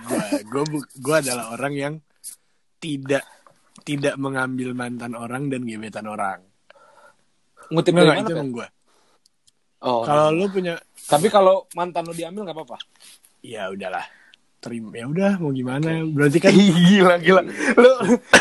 gua 0.48 0.64
bu- 0.68 0.90
gua 1.00 1.18
adalah 1.24 1.54
orang 1.56 1.74
yang 1.74 1.94
tidak 2.78 3.24
tidak 3.82 4.14
mengambil 4.20 4.74
mantan 4.76 5.18
orang 5.18 5.50
dan 5.50 5.66
gebetan 5.66 6.06
orang. 6.06 6.40
Ngutip 7.72 7.92
dari 7.94 8.08
mana, 8.10 8.22
itu 8.22 8.34
gua. 8.52 8.66
Oh. 9.82 10.06
Kalau 10.06 10.30
lu 10.30 10.46
punya 10.46 10.78
Tapi 11.02 11.26
kalau 11.26 11.66
mantan 11.74 12.06
lu 12.06 12.14
diambil 12.14 12.46
nggak 12.46 12.56
apa-apa. 12.56 12.78
ya 13.42 13.66
udahlah. 13.74 14.06
Terima 14.62 14.94
ya 14.94 15.04
udah 15.04 15.32
mau 15.36 15.50
gimana? 15.50 16.06
Berarti 16.06 16.38
kan 16.38 16.54
gila 16.86 17.18
gila 17.18 17.42
lu 17.74 17.90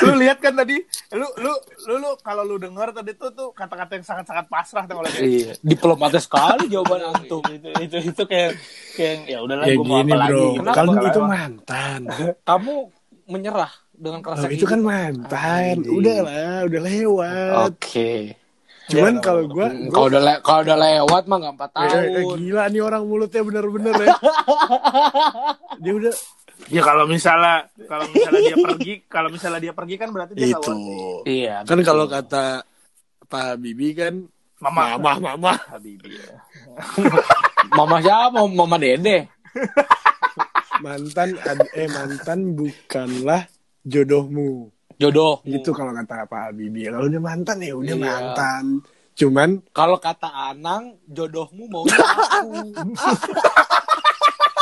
lu 0.05 0.11
lihat 0.15 0.37
kan 0.37 0.53
tadi 0.53 0.77
lu 1.11 1.25
lu 1.35 1.49
lu, 1.89 1.93
lu 1.97 2.09
kalau 2.21 2.45
lu 2.45 2.55
dengar 2.55 2.93
tadi 2.93 3.11
tuh 3.13 3.33
tuh 3.33 3.49
kata-kata 3.51 3.97
yang 3.97 4.05
sangat-sangat 4.05 4.45
pasrah 4.45 4.85
tuh 4.85 5.01
oleh 5.01 5.09
Iya, 5.17 5.57
diplomatis 5.59 6.21
sekali 6.21 6.69
jawaban 6.69 7.09
antum. 7.09 7.41
itu 7.51 7.69
itu 7.75 7.97
itu 8.07 8.23
kayak 8.23 8.53
kayak 8.93 9.15
ya 9.25 9.41
udahlah 9.41 9.65
ya 9.65 9.73
gua 9.73 9.81
mau 9.83 9.97
gini 9.97 10.11
apa 10.11 10.17
lagi 10.19 10.29
bro. 10.31 10.41
gitu. 10.45 10.59
Kenapa? 10.61 10.75
Kan 10.77 10.85
Kenapa? 10.87 11.09
itu 11.09 11.21
mantan. 11.25 11.99
Kamu 12.53 12.73
menyerah 13.25 13.71
dengan 13.91 14.19
kerasa 14.21 14.45
Oh, 14.45 14.51
itu 14.51 14.65
kan 14.65 14.79
mantan. 14.79 15.75
Udah 15.81 16.17
lah, 16.21 16.57
udah 16.69 16.81
lewat. 16.81 17.53
Oke. 17.65 18.37
Cuman 18.83 19.13
Ya, 19.13 19.21
kalau 19.21 19.43
gua, 19.45 19.67
Hmm, 19.67 19.85
gua 19.85 19.93
Kalau 19.93 20.07
udah 20.07 20.21
le- 20.21 20.41
kalau 20.41 20.61
udah 20.63 20.77
lewat 20.79 21.23
mah 21.25 21.37
nggak 21.37 21.53
empat 21.53 21.69
Eh, 21.69 21.79
eh, 21.79 21.89
tahun. 22.17 22.37
gila 22.39 22.63
nih 22.67 22.81
orang 22.81 23.03
mulutnya 23.03 23.41
bener-bener 23.41 23.93
ya. 23.95 24.07
Dia 25.83 25.93
udah 25.93 26.13
ya 26.67 26.81
kalau 26.81 27.05
misalnya 27.05 27.55
kalau 27.83 28.05
misalnya 28.07 28.41
dia 28.43 28.57
pergi 28.59 28.93
kalau 29.05 29.29
misalnya 29.29 29.59
dia 29.59 29.73
pergi 29.73 29.95
kan 29.95 30.09
berarti 30.09 30.33
dia 30.33 30.47
itu. 30.49 30.73
Iya. 31.23 31.55
Kan 31.63 31.79
kalau 31.81 32.05
kata 32.05 32.61
Pak 33.25 33.57
Bibi 33.57 33.87
kan 33.93 34.13
mama 34.59 34.95
mama 34.95 35.11
mama 35.31 35.51
Habibi 35.71 36.09
ya. 36.11 36.35
Mama 37.71 37.97
siapa? 37.97 38.41
Mama 38.43 38.75
Dede. 38.75 39.29
mantan 40.79 41.37
ad- 41.39 41.71
eh 41.71 41.87
mantan 41.87 42.39
bukanlah 42.51 43.45
jodohmu. 43.81 44.69
Jodoh. 45.01 45.41
Gitu 45.41 45.73
kalau 45.73 45.89
kata 45.91 46.29
Pak 46.29 46.53
Habibie. 46.53 46.85
Kalau 46.85 47.09
udah 47.09 47.17
mantan 47.19 47.57
ya 47.57 47.73
udah 47.73 47.95
Iya. 47.97 48.05
mantan. 48.05 48.63
Cuman 49.11 49.49
Kalau 49.71 49.97
kata 49.97 50.29
Anang, 50.29 51.01
jodohmu 51.03 51.65
maunya 51.67 51.97
aku. 51.97 52.61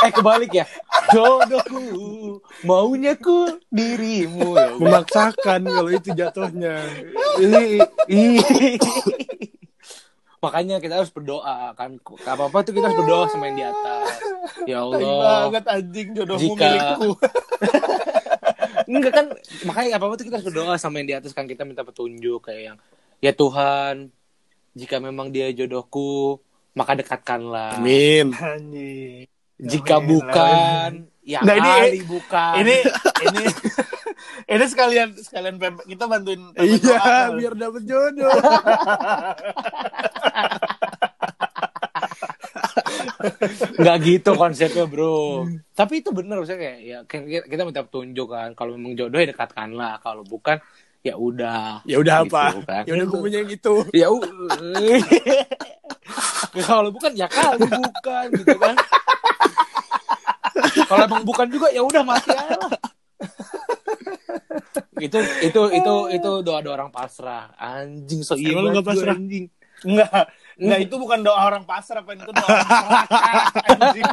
eh 0.00 0.10
kebalik 0.10 0.48
ya. 0.50 0.64
Jodohku 1.12 1.80
maunya 2.64 3.12
ku 3.14 3.44
dirimu. 3.68 4.56
Ya, 4.56 4.72
memaksakan 4.74 5.60
kalau 5.62 5.90
itu 5.92 6.08
jatuhnya. 6.10 6.80
Makanya 10.40 10.80
kita 10.80 11.04
harus 11.04 11.12
berdoa 11.12 11.76
kan. 11.76 12.00
Apa 12.24 12.48
apa 12.48 12.58
tuh 12.64 12.72
kita 12.72 12.88
harus 12.88 12.96
berdoa 12.96 13.28
sama 13.28 13.44
yang 13.46 13.56
di 13.56 13.64
atas. 13.68 14.08
Ya 14.64 14.78
Allah. 14.80 15.04
banget 15.20 15.64
anjing 15.68 16.08
jodohmu 16.16 16.40
Jika- 16.48 16.64
milikku. 16.64 17.08
Enggak 18.90 19.12
kan 19.14 19.26
makanya 19.62 19.94
apa 19.94 20.04
apa 20.04 20.14
tuh 20.14 20.26
kita 20.26 20.36
harus 20.36 20.48
berdoa 20.50 20.74
sama 20.74 20.98
yang 20.98 21.06
di 21.06 21.14
atas 21.14 21.30
kan 21.30 21.46
kita 21.46 21.62
minta 21.62 21.80
petunjuk 21.80 22.42
kayak 22.42 22.74
yang 22.74 22.76
ya 23.18 23.30
Tuhan 23.30 24.10
jika 24.72 24.98
memang 24.98 25.30
dia 25.30 25.46
jodohku 25.50 26.42
maka 26.72 26.94
dekatkanlah. 26.94 27.78
Amin. 27.78 28.34
Anjing. 28.34 29.30
Jika 29.56 29.98
Amin. 29.98 30.08
bukan 30.08 30.90
ya 31.20 31.38
Nah, 31.44 31.54
ini- 31.86 32.02
bukan. 32.02 32.54
Ini 32.58 32.76
ini 33.28 33.44
ini 34.56 34.64
sekalian 34.66 35.08
sekalian 35.14 35.54
Pep- 35.56 35.84
kita 35.84 36.06
bantuin 36.06 36.40
doa. 36.50 36.64
Iya, 36.64 37.30
biar 37.30 37.54
dapet 37.54 37.82
jodoh. 37.84 38.30
nggak 43.80 43.96
gitu 44.06 44.30
konsepnya 44.36 44.84
bro. 44.86 45.46
Tapi 45.74 46.04
itu 46.04 46.10
bener 46.10 46.40
maksudnya 46.40 46.60
kayak 46.60 46.78
ya 46.84 46.98
kita 47.44 47.62
minta 47.66 47.82
petunjuk 47.84 48.28
kan. 48.30 48.52
Kalau 48.54 48.76
memang 48.76 48.94
jodoh 48.96 49.18
ya 49.20 49.28
dekatkanlah. 49.30 50.00
Kalau 50.00 50.22
bukan 50.24 50.58
ya 51.00 51.14
udah. 51.16 51.84
Ya 51.88 51.96
udah 52.00 52.24
Gitu, 52.24 52.36
apa? 52.36 52.44
kan. 52.64 52.82
Ya 52.84 52.92
udah 52.96 53.06
gue 53.08 53.20
punya 53.20 53.38
yang 53.42 53.50
itu. 53.50 53.74
ya 54.00 54.06
kalau 56.66 56.90
bukan 56.90 57.12
ya 57.14 57.26
kali 57.30 57.62
bukan 57.62 58.26
gitu 58.34 58.56
kan 58.58 58.74
kalau 60.90 61.02
emang 61.06 61.22
bukan 61.22 61.46
juga 61.46 61.70
ya 61.70 61.82
udah 61.82 62.02
mati 62.02 62.30
aja 62.34 62.56
lah 62.58 62.82
itu 65.00 65.18
itu 65.46 65.60
itu 65.72 65.94
itu 66.12 66.30
doa 66.44 66.60
doa 66.60 66.74
orang 66.76 66.90
pasrah 66.92 67.54
anjing 67.56 68.20
so 68.20 68.36
iya 68.36 68.52
lu 68.58 68.68
nggak 68.74 68.84
pasrah? 68.84 69.16
anjing 69.16 69.48
Enggak. 69.86 70.28
Enggak 70.60 70.78
itu 70.84 70.94
bukan 70.96 71.18
doa 71.24 71.40
orang 71.40 71.64
pasar 71.64 72.04
apa 72.04 72.12
itu 72.12 72.28
doa 72.28 72.48
orang 72.48 72.64
anjing. 73.64 74.08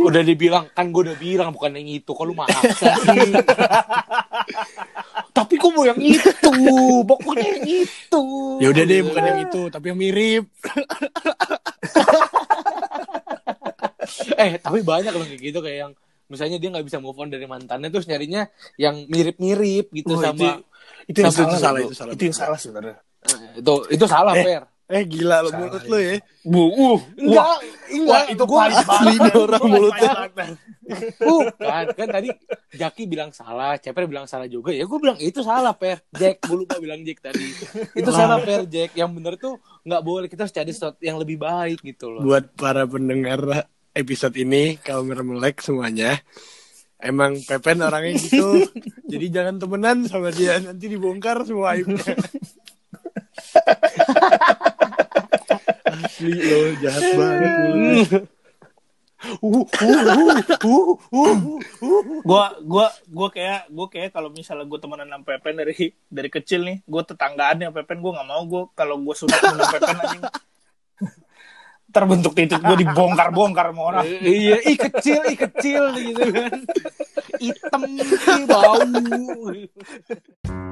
udah 0.00 0.22
dibilang 0.22 0.64
kan 0.70 0.90
gue 0.90 1.02
udah 1.06 1.18
bilang 1.18 1.50
bukan 1.50 1.76
yang 1.76 1.88
itu 2.00 2.12
kalau 2.14 2.32
maksa 2.34 2.94
sih 3.10 3.32
tapi 5.30 5.54
kok 5.58 5.70
mau 5.74 5.84
yang 5.86 5.98
itu 5.98 6.50
pokoknya 7.04 7.46
yang 7.58 7.66
itu 7.66 8.22
Ya 8.60 8.68
udah 8.68 8.84
deh, 8.84 9.00
bukan 9.00 9.22
yang 9.24 9.40
itu, 9.48 9.62
tapi 9.72 9.88
yang 9.88 9.96
mirip. 9.96 10.44
eh 14.36 14.60
tapi 14.60 14.84
banyak 14.84 15.12
loh 15.16 15.24
kayak 15.24 15.40
gitu 15.40 15.58
kayak 15.64 15.78
yang 15.88 15.92
misalnya 16.30 16.56
dia 16.56 16.70
nggak 16.70 16.86
bisa 16.86 16.96
move 16.96 17.18
on 17.18 17.28
dari 17.28 17.44
mantannya 17.44 17.90
terus 17.90 18.06
nyarinya 18.06 18.46
yang 18.76 19.04
mirip-mirip 19.04 19.90
gitu 19.90 20.14
Oh, 20.14 20.22
sama 20.22 20.62
itu 21.04 21.18
yang 21.18 21.28
Itu- 21.28 21.42
itu 21.42 21.56
salah, 21.56 21.58
salah, 21.58 21.80
itu 21.80 21.94
salah. 21.94 22.12
Itu 22.14 22.22
yang 22.24 22.36
salah. 22.36 22.56
sebenarnya. 22.56 22.96
Eh, 23.20 23.58
itu 23.58 23.74
itu 23.90 24.04
salah 24.06 24.32
Eh, 24.32 24.44
per 24.44 24.62
Eh 24.90 25.06
gila 25.06 25.38
lo 25.38 25.50
Salah, 25.50 25.60
mulut 25.62 25.84
lo 25.86 25.98
ya. 25.98 26.18
Bu, 26.42 26.62
uh, 26.66 26.98
enggak 27.14 27.46
Wah, 27.46 27.58
enggak 27.88 28.22
itu 28.26 28.42
gua 28.42 28.60
asli 28.66 29.14
nih 29.14 29.34
orang 29.36 29.62
mulutnya. 29.64 30.10
banget. 30.28 30.58
bukan 31.16 31.84
kan 31.94 32.08
tadi 32.10 32.28
Jaki 32.72 33.02
bilang 33.06 33.30
salah 33.30 33.78
Ceper 33.78 34.10
bilang 34.10 34.26
salah 34.26 34.50
juga. 34.50 34.74
Ya 34.74 34.82
gue 34.82 34.98
bilang 34.98 35.14
itu 35.16 35.40
salah 35.40 35.70
per 35.72 36.02
Jack 36.10 36.42
gue 36.42 36.56
lupa 36.58 36.74
bilang 36.78 37.06
Jack 37.06 37.22
tadi. 37.22 37.46
Itu 37.94 38.10
salah 38.10 38.42
per 38.42 38.66
Jack. 38.66 38.90
Yang 38.94 39.10
bener 39.14 39.34
tuh 39.36 39.54
nggak 39.82 40.02
boleh. 40.02 40.26
Kita 40.26 40.42
harus 40.42 40.50
cari 40.52 40.70
sesuatu 40.70 40.98
yang 40.98 41.14
lebih 41.16 41.38
baik 41.38 41.86
gitu 41.86 42.10
loh. 42.10 42.22
Buat 42.22 42.50
para 42.54 42.82
pendengar 42.82 43.70
episode 43.94 44.36
ini, 44.38 44.78
kaum 44.80 45.10
melek 45.10 45.62
semuanya. 45.62 46.20
Emang 47.00 47.40
Pepen 47.48 47.80
orangnya 47.80 48.20
gitu. 48.20 48.68
Jadi 49.12 49.26
jangan 49.32 49.56
temenan 49.56 50.04
sama 50.04 50.28
dia. 50.28 50.60
Nanti 50.60 50.84
dibongkar 50.86 51.42
semua 51.48 51.72
aibnya. 51.74 51.96
Asli 55.90 56.32
lo, 56.36 56.60
jahat 56.84 57.02
banget 57.16 57.52
mulutnya. 57.56 58.20
uh, 59.20 59.52
uh, 59.52 59.64
uh, 59.68 60.96
uh, 61.12 61.36
uh, 61.84 62.02
gua 62.24 62.56
gua 62.64 62.88
gua 63.04 63.28
kayak 63.28 63.68
gua 63.68 63.86
kayak 63.92 64.16
kalau 64.16 64.32
misalnya 64.32 64.64
gua 64.64 64.80
temenan 64.80 65.12
sama 65.12 65.24
Pepen 65.28 65.60
dari 65.60 65.92
dari 66.08 66.28
kecil 66.32 66.64
nih 66.64 66.80
gua 66.88 67.04
tetanggaan 67.04 67.60
ya 67.60 67.68
Pepen 67.68 68.00
gua 68.00 68.16
nggak 68.16 68.28
mau 68.28 68.42
gua 68.48 68.62
kalau 68.72 68.96
gua 68.96 69.12
sunat 69.12 69.36
sama 69.36 69.64
Pepen 69.68 69.96
anjing 70.00 70.24
terbentuk 71.90 72.32
titik 72.34 72.62
gua 72.62 72.76
dibongkar-bongkar 72.78 73.74
sama 73.74 73.82
orang. 73.94 74.06
Iya 74.24 74.56
ih 74.64 74.78
kecil 74.78 75.20
ih 75.30 75.38
kecil 75.38 75.82
gitu 75.98 76.24
kan. 76.30 76.58
Hitam 77.42 77.82
bau 78.46 78.78